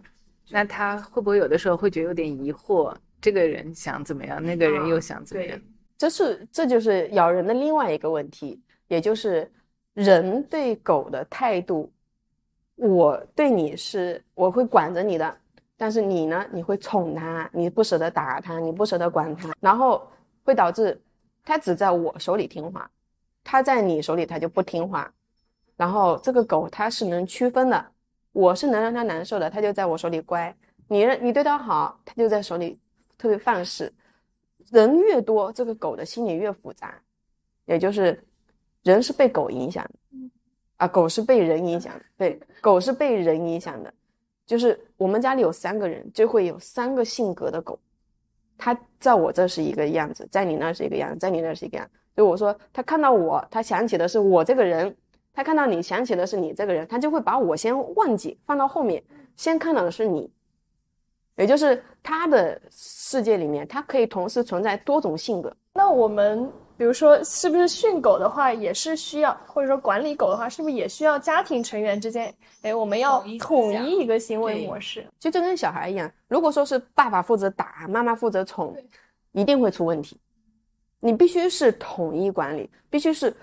[0.49, 2.93] 那他会不会有的时候会觉得有点疑惑？
[3.19, 5.59] 这个人想怎么样，那个人又想怎么样？
[6.01, 9.47] 这是这就是咬人的另外一个问题，也就是
[9.93, 11.93] 人对狗的态度。
[12.73, 15.37] 我对你是我会管着你的，
[15.77, 20.01] 但是你呢，你会宠它，你不舍得打它，你不舍得管它，然后
[20.43, 20.99] 会导致
[21.43, 22.89] 它只在我手里听话，
[23.43, 25.13] 它在你手里它就不听话。
[25.77, 27.91] 然后这个狗它是能区分的，
[28.31, 30.51] 我是能让它难受的，它就在我手里乖；
[30.87, 32.79] 你你对它好，它就在手里
[33.19, 33.93] 特别放肆。
[34.72, 36.99] 人越多，这个狗的心理越复杂，
[37.65, 38.24] 也就是
[38.82, 40.17] 人是被狗影响的，
[40.78, 42.05] 啊，狗是被人影响的。
[42.17, 43.93] 对，狗是被人影响的，
[44.47, 47.78] 就是我们家里有三个人，就会有三个性格的狗。
[48.57, 51.88] 它在我这是一个样子，在你那是一个样子，在你那是一个样。
[52.15, 54.95] 就我说，它看到我，它想起的是我这个人。
[55.34, 59.01] 他看到你想起的是你这个人，他就会把我先忘记，放到后面，
[59.38, 60.30] 先看到的是你，
[61.36, 65.51] 也就是他的世界里面，他可以同时存在多种性格。
[65.73, 75.05] 那我们比如说，是不是训狗的话，也是需要，或者说管理狗的话，是不是也需要家庭成员之间，哎，我们要统一一个行为模式？
[75.19, 78.75] 其实就跟小孩一样，如果说是爸爸负责打，妈妈负责宠，
[79.32, 80.19] 一定会出问题。
[80.99, 83.34] 你必须是统一管理，必须是。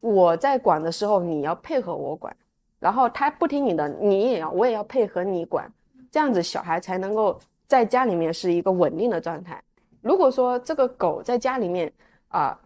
[0.00, 2.34] 我在管的时候，你要配合我管，
[2.78, 5.68] 然后他不听你的，你也要我也要配合你管，
[6.16, 9.62] 这样子小孩才能够在家里面是一个稳定的状态。
[10.00, 11.92] 如果说这个狗在家里面
[12.28, 12.58] 啊、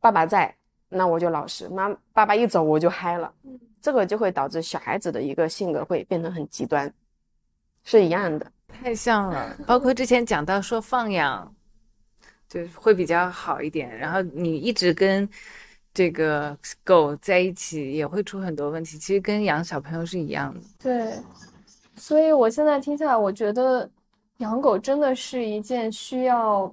[0.00, 0.52] 爸爸在，
[0.88, 3.32] 那我就老实，妈爸爸一走我就嗨了，
[3.80, 6.92] 这个就会导致小孩子的一个性格会变得很极端，
[7.84, 8.50] 是一样的。
[8.66, 11.54] 太像了，包括之前讲到说放养，
[12.48, 13.96] 就会比较好一点。
[13.96, 15.28] 然后你一直跟
[15.94, 18.98] 这个狗在一起，也会出很多问题。
[18.98, 20.60] 其实跟养小朋友是一样的。
[20.80, 21.14] 对，
[21.98, 23.88] 所以我现在听下来，我觉得
[24.38, 26.72] 养狗真的是一件需要，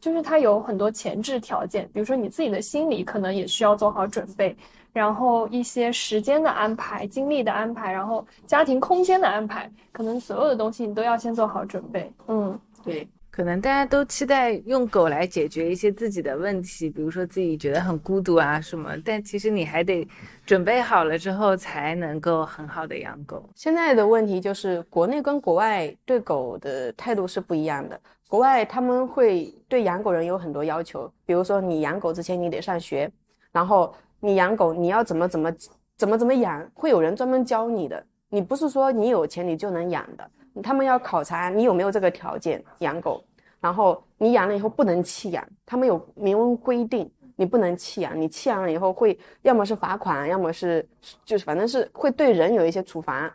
[0.00, 4.56] 就是它有很多前置条件，比如说你自己的心理可能也需要做好准备，
[4.92, 12.12] 然后一些时间的安排、精力的安排，然后家庭空间的安排，可能所有的东西你都要先做好准备。
[12.28, 13.06] 嗯，对，
[13.40, 20.06] 可能大家都期待用狗来解决一些自己的问题，比如说自己觉得很孤独啊什么，但其实你还得
[20.44, 23.48] 准备好了之后才能够很好的养狗。
[23.54, 27.98] 现在的问题就是国内跟国外对狗的态度是不一样的。
[28.28, 33.10] 国外他们会对养狗人有很多要求，比如说你养狗之前你得上学，
[33.52, 35.50] 然后你养狗你要怎么怎么
[35.96, 38.04] 怎么怎么养，会有人专门教你的。
[38.28, 40.30] 你不是说你有钱你就能养的，
[40.62, 43.24] 他们要考察你有没有这个条件养狗，
[43.60, 50.88] 然后你养了以后不能弃养，他们有明文规定，你不能弃养，你弃养了以后会要么是罚款，要么是
[51.26, 53.30] 就是反正是会对人有一些处罚，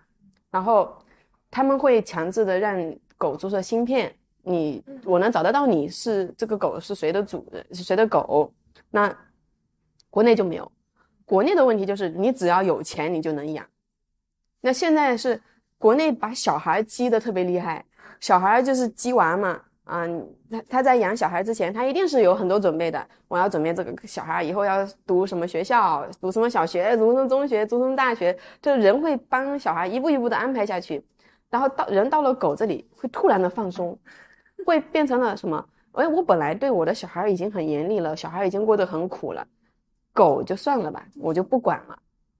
[0.50, 0.92] 然后
[1.52, 2.76] 他们会强制的让
[3.18, 4.12] 狗注射芯片，
[4.42, 8.52] 你我能找得到你是这个狗是谁的主人是谁的狗，
[8.90, 9.16] 那
[10.10, 10.72] 国内就没有，
[11.24, 13.64] 国内的问题就是你只要有钱你就能养，
[14.62, 15.40] 那现在是
[15.78, 17.86] 国内把小孩激得特别厉害，
[18.20, 19.62] 小孩就是鸡娃嘛。
[19.86, 20.06] 啊，
[20.50, 23.08] 他他在养小孩之前，他一定是有很多准备的。
[23.28, 31.04] 我要准备这个小孩以后要读什么学校，读什么小学，读什么中学，读什么大学，就人会帮小孩一步一步的安排下去。
[31.52, 33.98] 然后到人到了狗这里，会突然的放松，
[34.66, 35.64] 会变成了什么？
[35.92, 39.48] 哎，我本来对我的小孩已经很严厉了，小孩已经过得很苦了，
[40.14, 41.98] 狗就算了吧，我就不管了，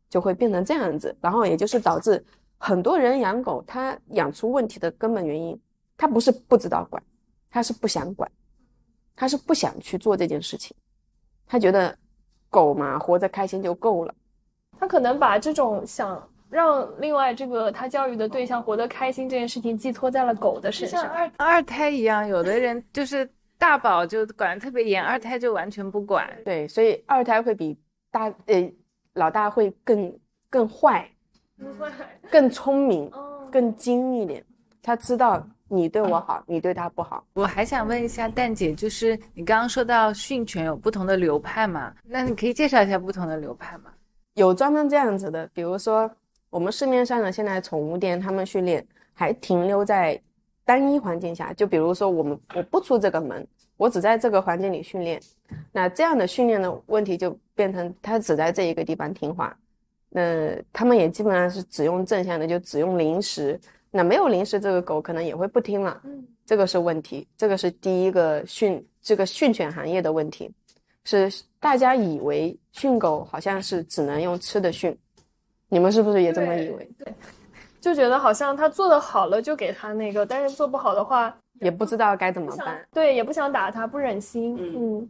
[0.10, 1.16] 就会变成这样子。
[1.22, 2.22] 然后也就是导致
[2.58, 5.58] 很多人养狗，他养出问题的根本原因，
[5.96, 7.02] 他不是不知道管。
[7.56, 8.30] 他是不想管，
[9.16, 10.76] 他是不想去做这件事情，
[11.48, 11.98] 他觉得
[12.50, 14.14] 狗嘛活着开心就够了，
[14.78, 21.02] 他可能把这种想让另外这个他教育的对象活得开心这件事情寄托在了狗的身上。
[21.04, 23.26] 像二二胎一样，有的人就是
[23.58, 26.30] 大宝就管得特别严，二胎就完全不管。
[26.44, 27.80] 对，所以二胎会比
[28.12, 28.70] 大呃
[29.14, 31.10] 老大会更更坏，
[32.30, 33.10] 更聪明，
[33.50, 34.46] 更精一点，
[34.82, 35.48] 他知道。
[35.68, 37.26] 你对我好，你对他不好。
[37.34, 41.92] 我还想问一下蛋姐，就是你刚刚说到训犬有不同的流派嘛？
[42.04, 43.86] 那你可以介绍一下不同的流派吗？
[44.36, 46.10] 有专门这样子的，比如说
[46.52, 50.22] 我们市面上的现在宠物店，他们训练还停留在
[50.64, 55.20] 单一环境下，就比如说我们我不出这个门，我只在这个环境里训练，
[55.72, 59.58] 那这样的训练的问题就变成它只在这一个地方听话，
[60.10, 63.60] 那他们也基本上是只用正向的，就只用零食。
[63.98, 70.52] 那没有零食，这个狗可能也会不听了，嗯，这个是问题，这个是第一个训这个训犬行业的问题，
[71.06, 71.32] 是
[71.62, 74.94] 大家以为训狗好像是只能用吃的训，
[75.70, 76.92] 你们是不是也这么以为？
[77.00, 77.14] 对，
[77.80, 85.10] 就觉得好像他做的好了就给他那个，但是做不好的话也不知道该怎么办，对，也不想打他，不忍心，嗯，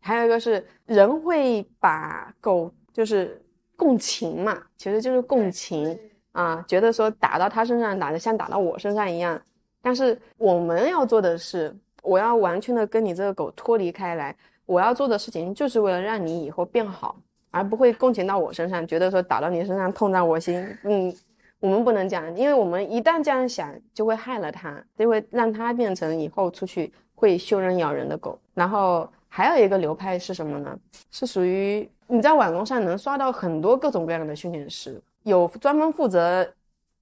[0.00, 3.40] 还有一个是人会把狗就是
[3.76, 5.96] 共情嘛，其实就是共情。
[6.34, 9.40] 啊，觉得说打到他身上打的像打到我身上一样，
[9.80, 14.34] 但是我们要做的是，我要完全的跟你这个狗脱离开来。
[14.66, 17.14] 我要做的事情就是为了让你以后变好，
[17.52, 20.66] 而不会共情到我身上，觉得说打到你身上痛在我心。
[20.82, 21.14] 嗯，
[21.60, 28.36] 我们不能这样，因为我们一旦这样想，就会害了它，就会让它变成以后出去会凶人咬人的狗。
[28.54, 30.76] 然后还有一个流派是什么呢？
[31.12, 35.00] 是属于你在网络上能刷到很多各种各样的训练师。
[35.24, 36.48] 有专门负责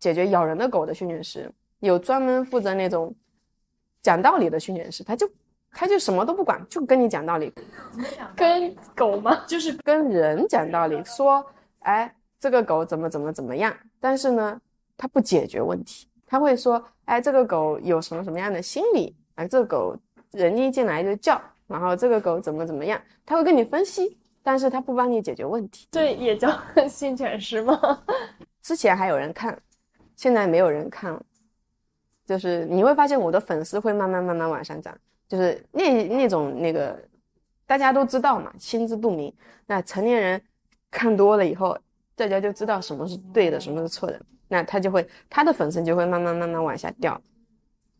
[0.00, 1.48] 解决咬人的狗的训练师，
[1.80, 3.14] 有专门负责那种
[4.00, 5.30] 讲道理的训练师，他就
[5.70, 7.52] 他就什么都不管，就跟你讲道理。
[8.34, 9.44] 跟狗吗？
[9.46, 11.44] 就是跟人讲道理，说，
[11.80, 13.74] 哎，这个狗怎么怎么怎么样？
[14.00, 14.60] 但是呢，
[14.96, 19.16] 他不解决问题，他会说，哎，这个狗有什么什么样的心理？
[19.34, 19.96] 哎，这个狗
[20.30, 23.00] 人一进来就叫，然后这个狗怎么怎么样？
[23.26, 24.16] 他会跟你分析。
[24.42, 26.50] 但是他不帮你解决问题，这也叫
[26.88, 28.02] 训犬师吗？
[28.62, 29.60] 之前还有人看，
[30.16, 31.22] 现在没有人看了。
[32.24, 34.96] 就是你会发现我的粉丝会慢慢慢慢往上涨，
[35.28, 36.96] 就是那那种那个
[37.66, 39.32] 大家都知道嘛，心知肚明。
[39.66, 40.40] 那成年人
[40.90, 41.76] 看多了以后，
[42.14, 44.20] 大家就知道什么是对的，什么是错的。
[44.48, 47.20] 那他就会，他的粉丝就会慢慢慢慢往下掉，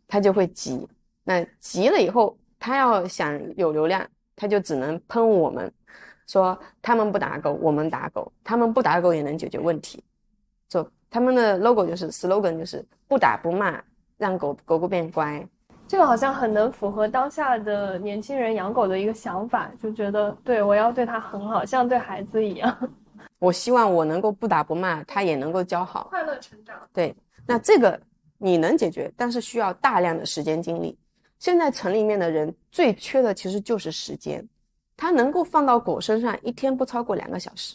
[0.07, 0.87] 他就会急。
[1.25, 5.73] 那急了以后，他要想有流量，他就只能喷我们，
[6.27, 10.03] 说他们不打狗，我们打狗，他们不打狗也能解决问题。
[10.69, 13.83] 就他们的 logo 就是 slogan 就是不打不骂，
[14.17, 15.47] 让狗狗狗变乖。
[15.87, 22.91] 这个好像很能符合当下的年轻人养狗的一个想法，就觉得对我要对它很好，像对孩子一样。
[23.39, 26.77] 我希望我能够不打不骂，它也能够教好，快乐成长。
[26.95, 27.15] 对，
[27.47, 28.01] 那这个
[28.39, 30.97] 你能解决，但是需要大量的时间精力。
[31.39, 34.47] 现在城里面的人最缺的其实就是时间，
[35.03, 37.75] 他能够放到狗身上，一天不超过两个小时，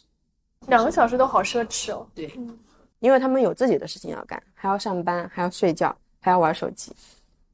[0.67, 2.07] 两个小时都好奢侈哦。
[2.15, 2.31] 对，
[2.99, 6.95] 因为他们有自己的事情要干，还要上班，还要睡觉，还要玩手机。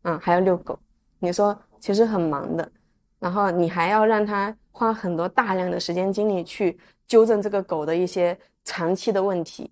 [0.04, 0.78] 嗯，还要遛狗，
[1.18, 2.72] 你说其实很忙的，
[3.18, 9.72] 然后你还要让他花很多大量的时间精力去纠正这个狗的一些长期的问题。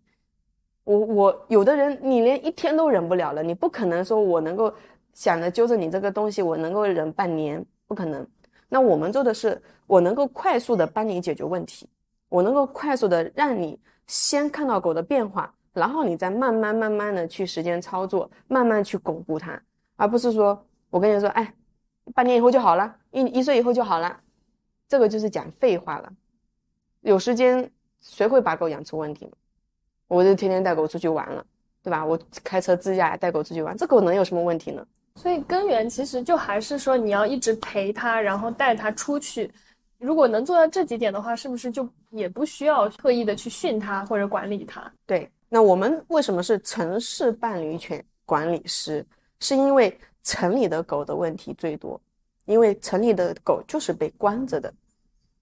[0.84, 4.74] 我我有的人你连一天都忍不了了，你不可能说我能够
[5.14, 8.26] 想着纠正你这个东西，我能够忍半年，不可能。
[8.74, 11.90] 那我们做的是，我能够快速的帮你解决问题，
[12.30, 19.62] 我能够快速的让你先看到狗的变化，然后你再慢慢慢慢的去时间操作，慢慢去巩固它。
[19.98, 21.54] 而不是说，我跟你说，哎，
[22.16, 24.22] 半年以后就好了，一一岁以后就好了，
[24.88, 26.10] 这个就是讲废话了。
[27.02, 27.70] 有时间
[28.00, 29.34] 谁会把狗养出问题吗？
[30.08, 31.46] 我就天天带狗出去玩了，
[31.84, 32.06] 对吧？
[32.06, 34.88] 我开车自驾带狗出去玩，这狗能有什么问题呢？
[35.16, 39.52] 所以根源其实就还是说，你要一直陪它，然后带它出去。
[39.98, 44.92] 如果能做到这几点的话，是不是就也不需要特意的去训它或者管理它？
[45.06, 45.30] 对。
[45.54, 49.06] 那我们为什么是城市伴侣犬管理师？
[49.42, 52.00] 是因为城里的狗的问题最多，
[52.46, 54.74] 因为城里的狗就是被关着的。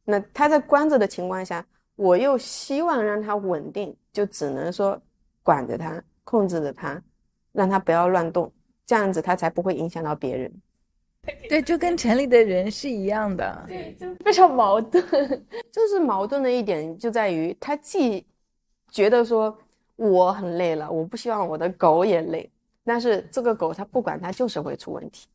[0.04, 1.64] 那它在关着的情况下，
[1.96, 5.00] 我又希望让它稳定，就只能说
[5.44, 7.00] 管着它，控制着它，
[7.52, 8.52] 让它不要乱动，
[8.90, 10.52] 这样子他才不会影响到别人。
[11.48, 13.64] 对，就跟城里的人是一样的。
[13.68, 15.06] 对，就非常矛盾。
[15.72, 18.26] 就是矛盾的一点就在于，他既
[18.90, 19.56] 觉得说
[19.96, 22.50] 我很累了，我不希望我的狗也累。
[22.84, 25.28] 但是这个狗它不管它就是会出问题。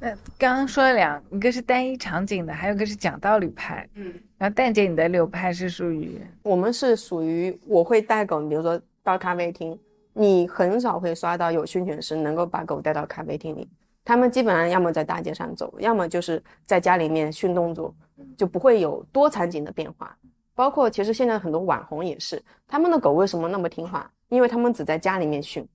[0.00, 3.86] 那刚刚说了两一个是单一场景的，还有个是讲道理派。
[3.96, 9.78] 嗯，然后蛋姐你的流派是属于我们是属于我会带狗，比如说到咖啡厅，
[10.14, 13.68] 你很少会刷到有训犬师能够把狗带到咖啡厅里。
[14.04, 17.94] 他们基本上要么在大街上走，要么就是在家里面训动作，
[18.36, 20.16] 就不会有多场景的变化。
[20.54, 24.10] 包括其实现在很多网红也是，他们的狗为什么那么听话？
[24.28, 25.66] 因为他们只在家里面训。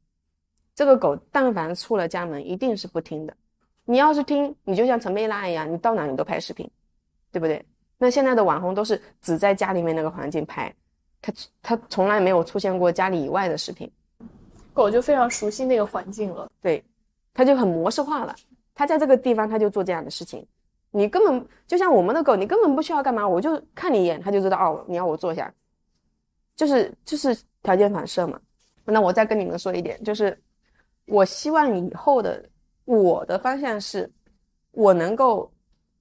[0.74, 3.36] 这个狗但凡出了家门，一定是不听的。
[3.84, 6.70] 你要是听，你就像陈贝拉一样，你到哪你都拍视频，
[7.32, 7.66] 对不对？
[7.98, 10.74] 那现在的网红都是只在家里面那个环境拍，
[11.22, 13.92] 他他从来没有出现过家里以外的视频。
[14.74, 16.84] 狗就非常熟悉那个环境了，对，
[17.34, 18.36] 它就很模式化了。
[18.74, 20.46] 它在这个地方，它就做这样的事情。
[20.92, 25.54] 你根本就像我们的狗，你根本不需要干嘛，我就看你一眼，它就知道哦，你要我坐下，
[26.56, 28.40] 就是就是条件反射嘛。
[28.86, 30.38] 那我再跟你们说一点，就是。
[31.12, 32.48] 我希望以后的
[32.86, 34.08] 我的方向是，
[34.70, 35.52] 我能够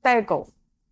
[0.03, 0.47] 带狗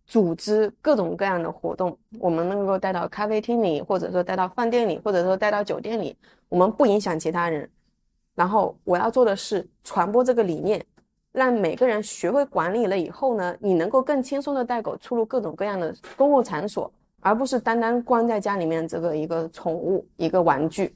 [0.07, 6.17] 组织各种各样的活动，我们能够带到咖啡厅里，或者说带到饭店里，或者说带到酒店里，
[6.49, 7.69] 我们不影响其他人。
[8.33, 10.83] 然后我要做的是传播这个理念，
[11.31, 16.91] 让每个人学会管理了以后呢，你能够更轻松的带狗出入各种各样的公共场所，
[17.21, 20.95] 而不是单单关在家里面这个一个宠物一个玩具。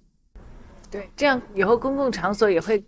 [0.89, 2.83] 对，这样以后公共场所也会。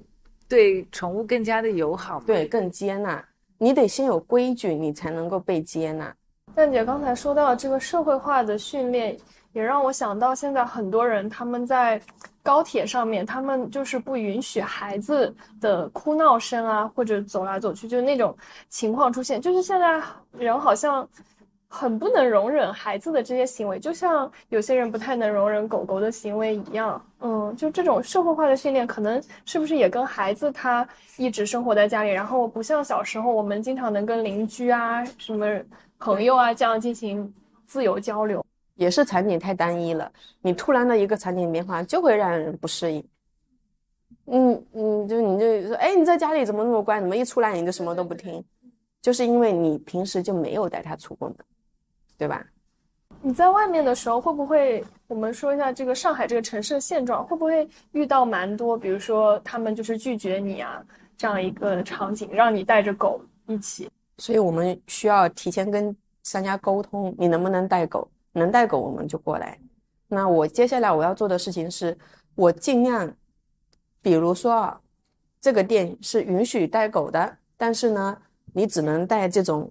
[0.46, 3.26] 对宠物更加的友好，对更接纳。
[3.64, 6.14] 你得先有规矩，你才能够被接纳。
[6.54, 9.18] 蛋姐刚才说到这个社会化的训练，
[9.54, 12.02] 也让我想到现在很多人他们在
[12.44, 18.36] 高铁上面，他们就是不允许孩子的哭闹声啊，或者走来走去，就是那种
[18.68, 19.42] 情况出现。
[19.42, 20.04] 就是现在
[20.38, 21.08] 人好像。
[21.76, 27.04] 很不能容忍孩子的这些行为，就像有些人不太能容忍狗狗的行为一样。
[27.22, 35.48] 嗯，就这种社会化的训练，可能是不是也跟孩子他一直生活在家里，然后不像小时候我们经常能跟邻居啊、什么
[35.98, 37.34] 朋友啊这样进行
[37.66, 38.46] 自由交流，
[38.76, 40.12] 也是场景太单一了。
[40.44, 43.04] 你突然的一个场景变化，就会让人不适应。
[44.28, 47.02] 嗯嗯，就你就说，哎，你在家里怎么那么乖？
[47.02, 48.46] 怎么一出来你就什么都不听？
[49.02, 51.38] 就是因为你平时就没有带他出过门。
[52.24, 52.42] 对吧？
[53.22, 54.82] 你在外面的时候会不会？
[55.08, 58.78] 我们说一下这个上海这个城市的现状，会不会遇到蛮多？
[58.78, 60.82] 比如说他们就是拒绝你啊，
[61.18, 63.90] 这样一个场景，让你带着狗一起。
[64.20, 65.94] 所以我们需要提前跟
[66.24, 68.10] 商家沟通，你能不能带狗？
[68.32, 69.60] 能带狗我们就过来。
[70.08, 71.98] 那我接下来我要做的事情是，
[72.36, 73.14] 我尽量，
[74.02, 74.80] 比如说啊，
[75.42, 78.18] 这个店是允许带狗的，但是呢，
[78.54, 79.70] 你只能带这种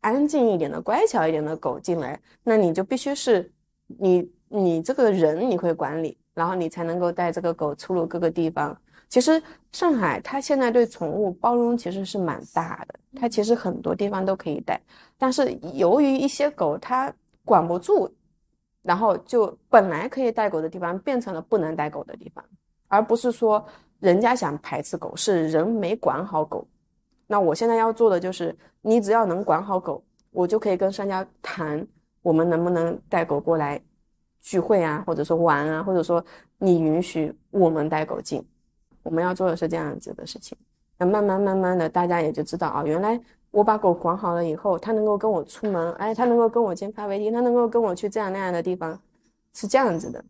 [0.00, 3.52] 安静一点的、乖巧一点的狗进来，那你就必须是
[3.86, 8.76] 你你这个人你会管理，然后你才能够带这个狗出入各个地方。
[9.08, 9.42] 其实
[9.72, 14.80] 上海它现在对宠物包容其实是蛮大的，它其实很多地方都可以带，
[15.18, 17.12] 但是由于一些狗它
[17.44, 18.12] 管不住。
[18.82, 22.42] 然后就本来可以带狗的地方变成了不能带狗的地方，
[22.88, 23.62] 而不是说
[23.98, 26.66] 人家想排斥狗，是人没管好狗。
[27.30, 28.52] 那我现在要做的就是，
[28.82, 30.02] 你只要能管好狗，
[30.32, 31.86] 我就可以跟商家谈，
[32.22, 33.80] 我们能不能带狗过来
[34.40, 36.24] 聚会啊，或者说玩啊，或者说
[36.58, 38.44] 你允许我们带狗进。
[39.04, 40.58] 我们要做的是这样子的事情。
[40.98, 43.20] 那慢慢慢慢的，大家也就知道啊，原来。
[43.52, 49.00] 我把狗管好了以后，它能够跟我出门，哎，它能够跟我进咖啡厅，它能够跟我去这样那样的地方，
[49.54, 50.24] 是这样子的。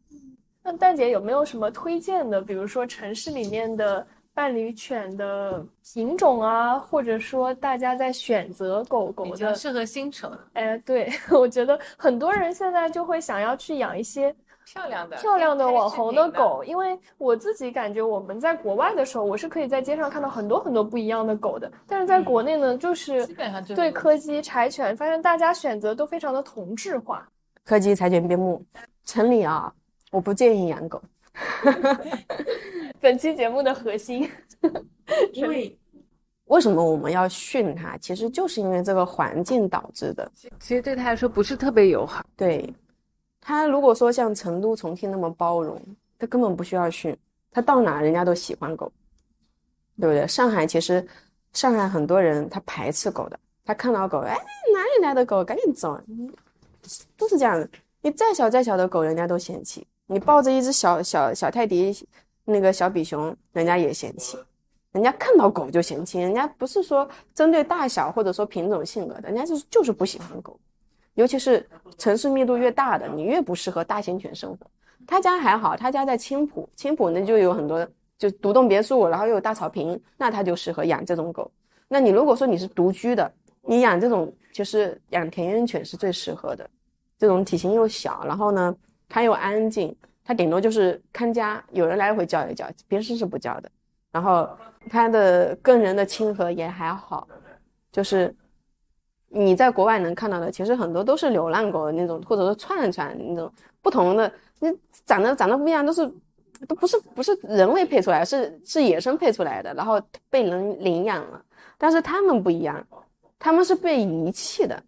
[0.63, 2.43] 那蛋姐有没有什么推荐的？
[2.43, 10.31] 比如说城市里面的伴侣犬的品种啊，或者说大家在选择狗狗的适合新手。
[10.53, 14.35] 哎，对， 我觉得很多人现在就会想要去养一些。
[14.73, 21.69] 漂亮的漂亮的网红的狗，因为我自己感觉我们在国外的时候，我是可以在街上看到很多很多不一样的狗的。
[21.89, 27.27] 但是在国内呢，就是基本上对柯基、柴犬，发现大家选择都非常的同质化。
[27.65, 28.65] 柯基、柴犬、边牧，
[29.05, 29.73] 城里啊，
[30.13, 31.03] 我不建议养狗。
[33.01, 34.29] 本期节目的核心，
[35.33, 35.79] 因为
[36.47, 37.97] 为什么我们要训它？
[37.99, 40.31] 其实就是因为这个环境导致的。
[40.59, 42.25] 其实对他来说不是特别友好。
[42.37, 42.73] 对。
[43.43, 45.81] 他如果说像成都、重庆那么包容，
[46.19, 47.17] 他根本不需要训，
[47.51, 48.93] 他到哪人家都喜欢狗，
[49.99, 50.27] 对不对？
[50.27, 51.05] 上海其实，
[51.55, 54.37] 上海很多人他排斥狗的，他看到狗，哎，
[54.75, 55.99] 哪里来的狗，赶紧走，
[57.17, 57.67] 都是这样的。
[58.03, 59.83] 你再小再小的狗，人家都嫌弃；
[60.13, 61.97] 你抱着一只小小小泰迪，
[62.45, 64.37] 那个小比熊，人家也嫌弃。
[64.91, 70.59] 人家看到狗就嫌弃，人家不是说针对大小或者说品种性格的，人家就是就是不喜欢狗。
[71.15, 71.65] 尤其是
[71.97, 74.67] 城市密度越大的，你越不适合大型犬生活。
[75.07, 77.87] 他家还好，他家在青浦，青浦呢就有很多
[78.19, 81.49] 就独栋别墅，然后又有大草坪，那他就适合养这种狗。
[81.87, 83.33] 那你如果说你是独居的，
[83.63, 86.69] 你养这种就是养田园犬是最适合的。
[87.17, 88.75] 这种体型又小，然后呢
[89.11, 89.95] 它又安静，
[90.25, 93.71] 它顶多就是看家，有人来回叫一叫，平时是不叫的。
[94.11, 94.49] 然后
[94.89, 97.29] 它的跟人的亲和也还好，
[97.93, 98.35] 就是。
[99.33, 103.49] 你在国外能看到的，其实很多都是流浪狗那种，或者说串串那种
[103.81, 104.69] 不同的，你
[105.07, 106.05] 长得长得不一样，都是
[106.67, 111.41] 都不是不是人为配出来，是是野生配出来的，然后被人领养了。
[111.79, 112.85] 但是他们不一样，
[113.39, 114.83] 他们是被遗弃的。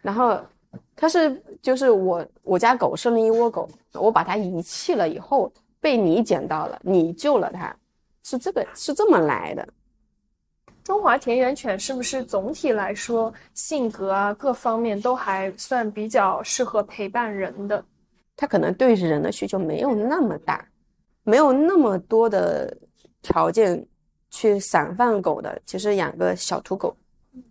[0.00, 0.40] 然后
[1.00, 7.74] 他是就是我我家狗生了一窝狗，我把它遗弃了以后，被你捡到了，你救了它，
[8.22, 9.66] 是这个是这么来的。
[10.84, 17.82] 中华田园犬是不是总体来说性格啊各方面都还算比较适合陪伴人的？
[18.36, 20.62] 它可能对人的需求没有那么大，
[21.22, 22.76] 没有那么多的
[23.22, 23.82] 条件
[24.30, 25.58] 去散放狗的。
[25.64, 26.94] 其实养个小土狗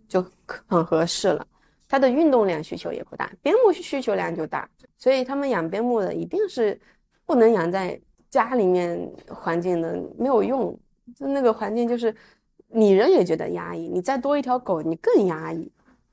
[0.08, 0.24] 就
[0.68, 1.44] 很合适了。
[1.90, 4.66] 它的运动量需求也不大，边牧需求量就大。
[4.96, 6.80] 所以他们养边牧的一定是
[7.26, 10.74] 不能养在家里面环境的，没有用。
[11.14, 12.14] 就那个环境就是。
[12.72, 15.68] 你人也觉得压抑，你再多一条狗，你更压抑。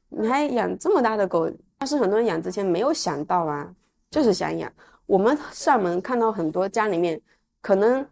[0.10, 1.48] 你还养这么大的狗，
[1.78, 3.72] 但是很多人养之前没有想到啊，
[4.10, 4.74] 就是想养。
[5.06, 7.22] 我们上门看到很多家里面
[7.62, 8.04] 可能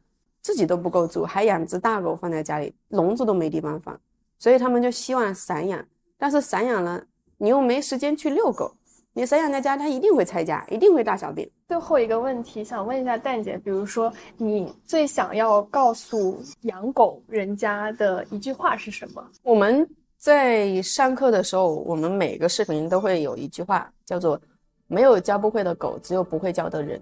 [0.43, 3.99] 自己都不够住，还养只大狗放在家里，笼子都没地方放，
[4.37, 5.83] 所以他们就希望散养。
[6.16, 7.04] 但是散养了，
[7.37, 8.71] 你又没时间去遛狗。
[9.17, 11.49] 你散养在家，它一定会拆家，一定会大小便。
[11.70, 19.25] 最后一个问题，想问一下蛋姐，比如说你最想要告诉养狗人家的一句话是什么？
[19.41, 19.87] 我们
[20.17, 24.37] 在上课的时候，我们每个视频都会有一句话，叫做
[24.87, 27.01] “没有教不会的狗，只有不会教的人”，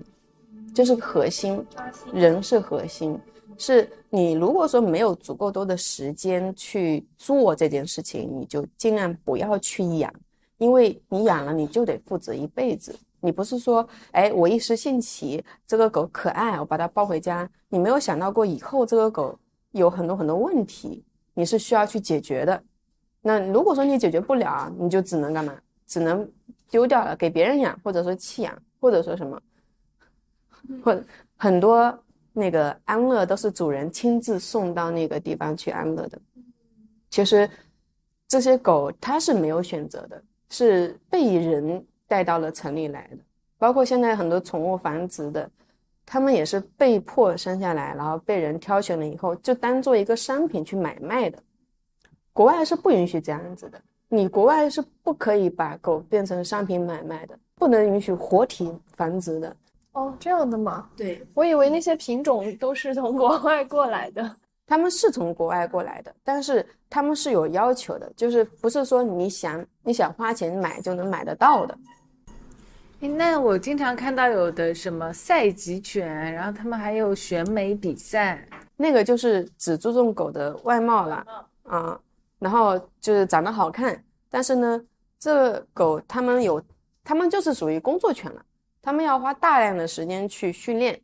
[0.72, 1.66] 这是核心，
[2.14, 3.20] 人是核心。
[3.58, 10.14] 是你如果说没有足够多的时间去做这件事情，你就尽量不要去养。
[10.58, 12.98] 因为你养了，你就得负责一辈子。
[13.20, 17.50] 你不是说，哎，我一时兴起，这个狗可爱，我把它抱回家。
[17.70, 19.40] 你没有想到过以后这个狗
[19.72, 21.04] 有很多很多问题，
[21.34, 22.62] 你是需要去解决的。
[23.22, 25.58] 那如果说你解决不了，你就只能干嘛？
[25.88, 26.30] 只能
[26.70, 29.42] 丢掉了，给别人养，或者说弃养，或者说什么，
[30.84, 31.02] 或
[31.38, 31.98] 很多
[32.34, 36.20] 那个安乐都是主人亲自送到那个地方去安乐的。
[37.10, 37.50] 其实
[38.28, 40.22] 这些狗它是没有选择的。
[40.54, 43.18] 是被人带到了城里来的，
[43.58, 45.50] 包括现在很多宠物繁殖的，
[46.06, 51.40] 他们也是被迫生下来，然后被人挑选了以后，就当做一个商品去买卖的。
[52.34, 59.56] 国外是不允许这样子的，你国外是不可以把狗变成商品买卖的，不能允许活体繁殖的。
[59.94, 60.88] 哦，这样的吗？
[60.96, 64.36] 对，我以为那些品种都是从国外过来的。
[64.74, 71.78] 他们是从国外过来的，但是他们是有要求的，就是不是说你想你想花钱买就能买得到的。
[73.00, 78.44] 那我经常看到有的什么赛级犬，然后他们还有选美比赛，
[78.76, 81.24] 那个就是只注重狗的外貌了
[81.62, 82.00] 啊，
[82.40, 84.84] 然后就是长得好看，但是呢，
[85.20, 86.60] 这狗他们有，
[87.04, 88.44] 他们就是属于工作犬了，
[88.82, 91.00] 他们要花大量的时间去训练，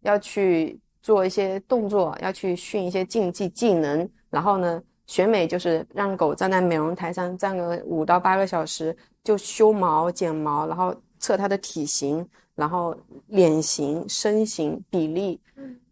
[0.00, 12.96] 要去做一些动作，要去训一些竞技技能，然后呢，选美就是让狗站在美容台上站个五到八个小时，就修毛、剪毛，然后测它的体型，然后
[13.26, 15.40] 脸型、身形比例，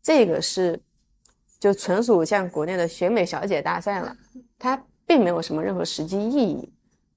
[0.00, 0.80] 这个是
[1.58, 4.16] 就纯属像国内的选美小姐大赛了，
[4.58, 6.72] 它并没有什么任何实际意义，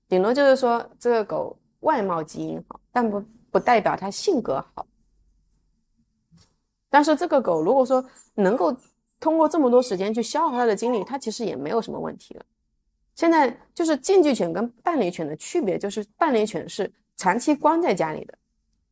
[0.09, 4.85] 顶多就是说这个狗外貌基因好，但不不代表它性格好。
[6.93, 8.05] 但是这个狗如果说
[8.35, 8.71] 能够
[9.19, 12.45] 通过这么多时间去消耗它的精力，它其实也没有什么问题了。
[13.15, 18.37] 现在就是竞技犬跟伴侣犬的区别，就是伴侣犬是长期关在家里的，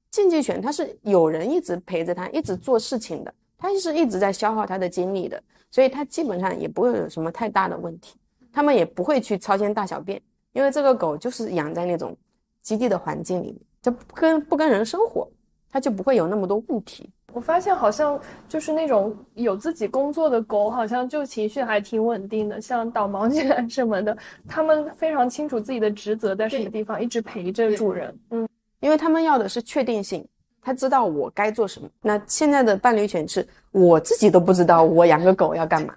[0.10, 8.16] 竞技犬它是有人一直陪着它，一直做事情的，它是一直在消耗它的精力的，所以它基本上也不会有什么太大的问题，
[8.52, 10.20] 它们也不会去操心大小便，
[10.54, 12.18] 因为这个狗就是养在那种
[12.64, 15.30] 基地的环境里面，就不跟不跟人生活，
[15.70, 17.08] 它就不会有那么多问题。
[17.34, 24.16] 我发现好像就是那种有自己工作的狗，好像就情绪还挺稳定的，像导盲犬什么的，
[24.48, 28.14] 他们非常清楚自己的职责在什么地方，一直陪着主人。
[28.32, 28.48] 嗯，
[28.80, 30.28] 因为他们要的是确定性，
[30.62, 31.88] 他知道我该做什么。
[32.02, 35.94] 那现在的伴侣犬是我自己都不知道我养个狗要干嘛，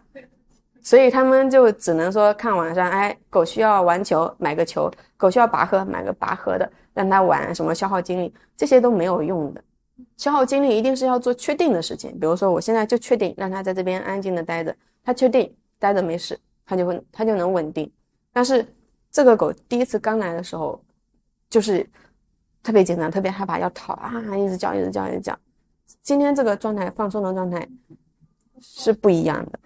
[0.82, 9.62] 所以他们就只能说看网上，哎，狗需要玩球，买个球；狗需要拔河，买个拔河的，让它玩什么消耗精力，这些都没有用的。
[10.16, 17.90] 消耗精力一定是要做确定的事情，比如说我现在就确定让它在这边安静的待着，它确定待着没事，它就会它就能稳定。
[18.32, 18.66] 但是
[19.10, 20.82] 这个狗第一次刚来的时候，
[21.48, 21.88] 就是
[22.62, 25.38] 特别紧张，特别害怕，要逃啊，一直叫，一直叫，一直叫。
[26.02, 27.68] 今天这个状态放松的状态
[28.60, 29.58] 是不一样的。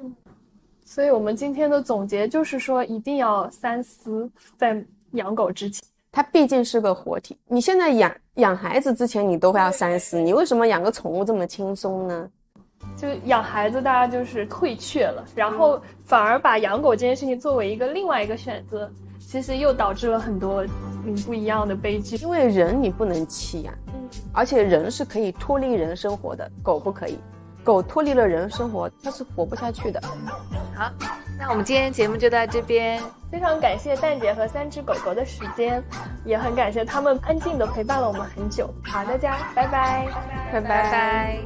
[0.84, 5.82] 所以我们今天的总结就是说，一定要三思，在养狗之前。
[6.10, 12.28] 它毕竟是个活体，你现在养养孩子之前，你都会要三思，你为什么养个宠物这么轻松呢？
[12.96, 20.64] 就养孩子，大家就是退却了，然后反而把养狗这件事情作为一个另外一个选择，其实又导致了很多
[21.04, 22.16] 嗯不一样的悲剧。
[22.16, 27.18] 因为人你不能弃养，嗯，而且人是可以脱离人生活的，狗不可以，
[27.68, 30.00] 狗脱离了人生活，它是活不下去的。
[30.74, 30.90] 好，
[31.38, 32.98] 那我们今天节目就到这边，
[33.30, 35.84] 非常感谢蛋姐和三只狗狗的时间，
[36.24, 38.72] 也很感谢他们安静的陪伴了我们很久。
[38.82, 40.08] 好，大家拜拜，
[40.50, 41.40] 拜拜。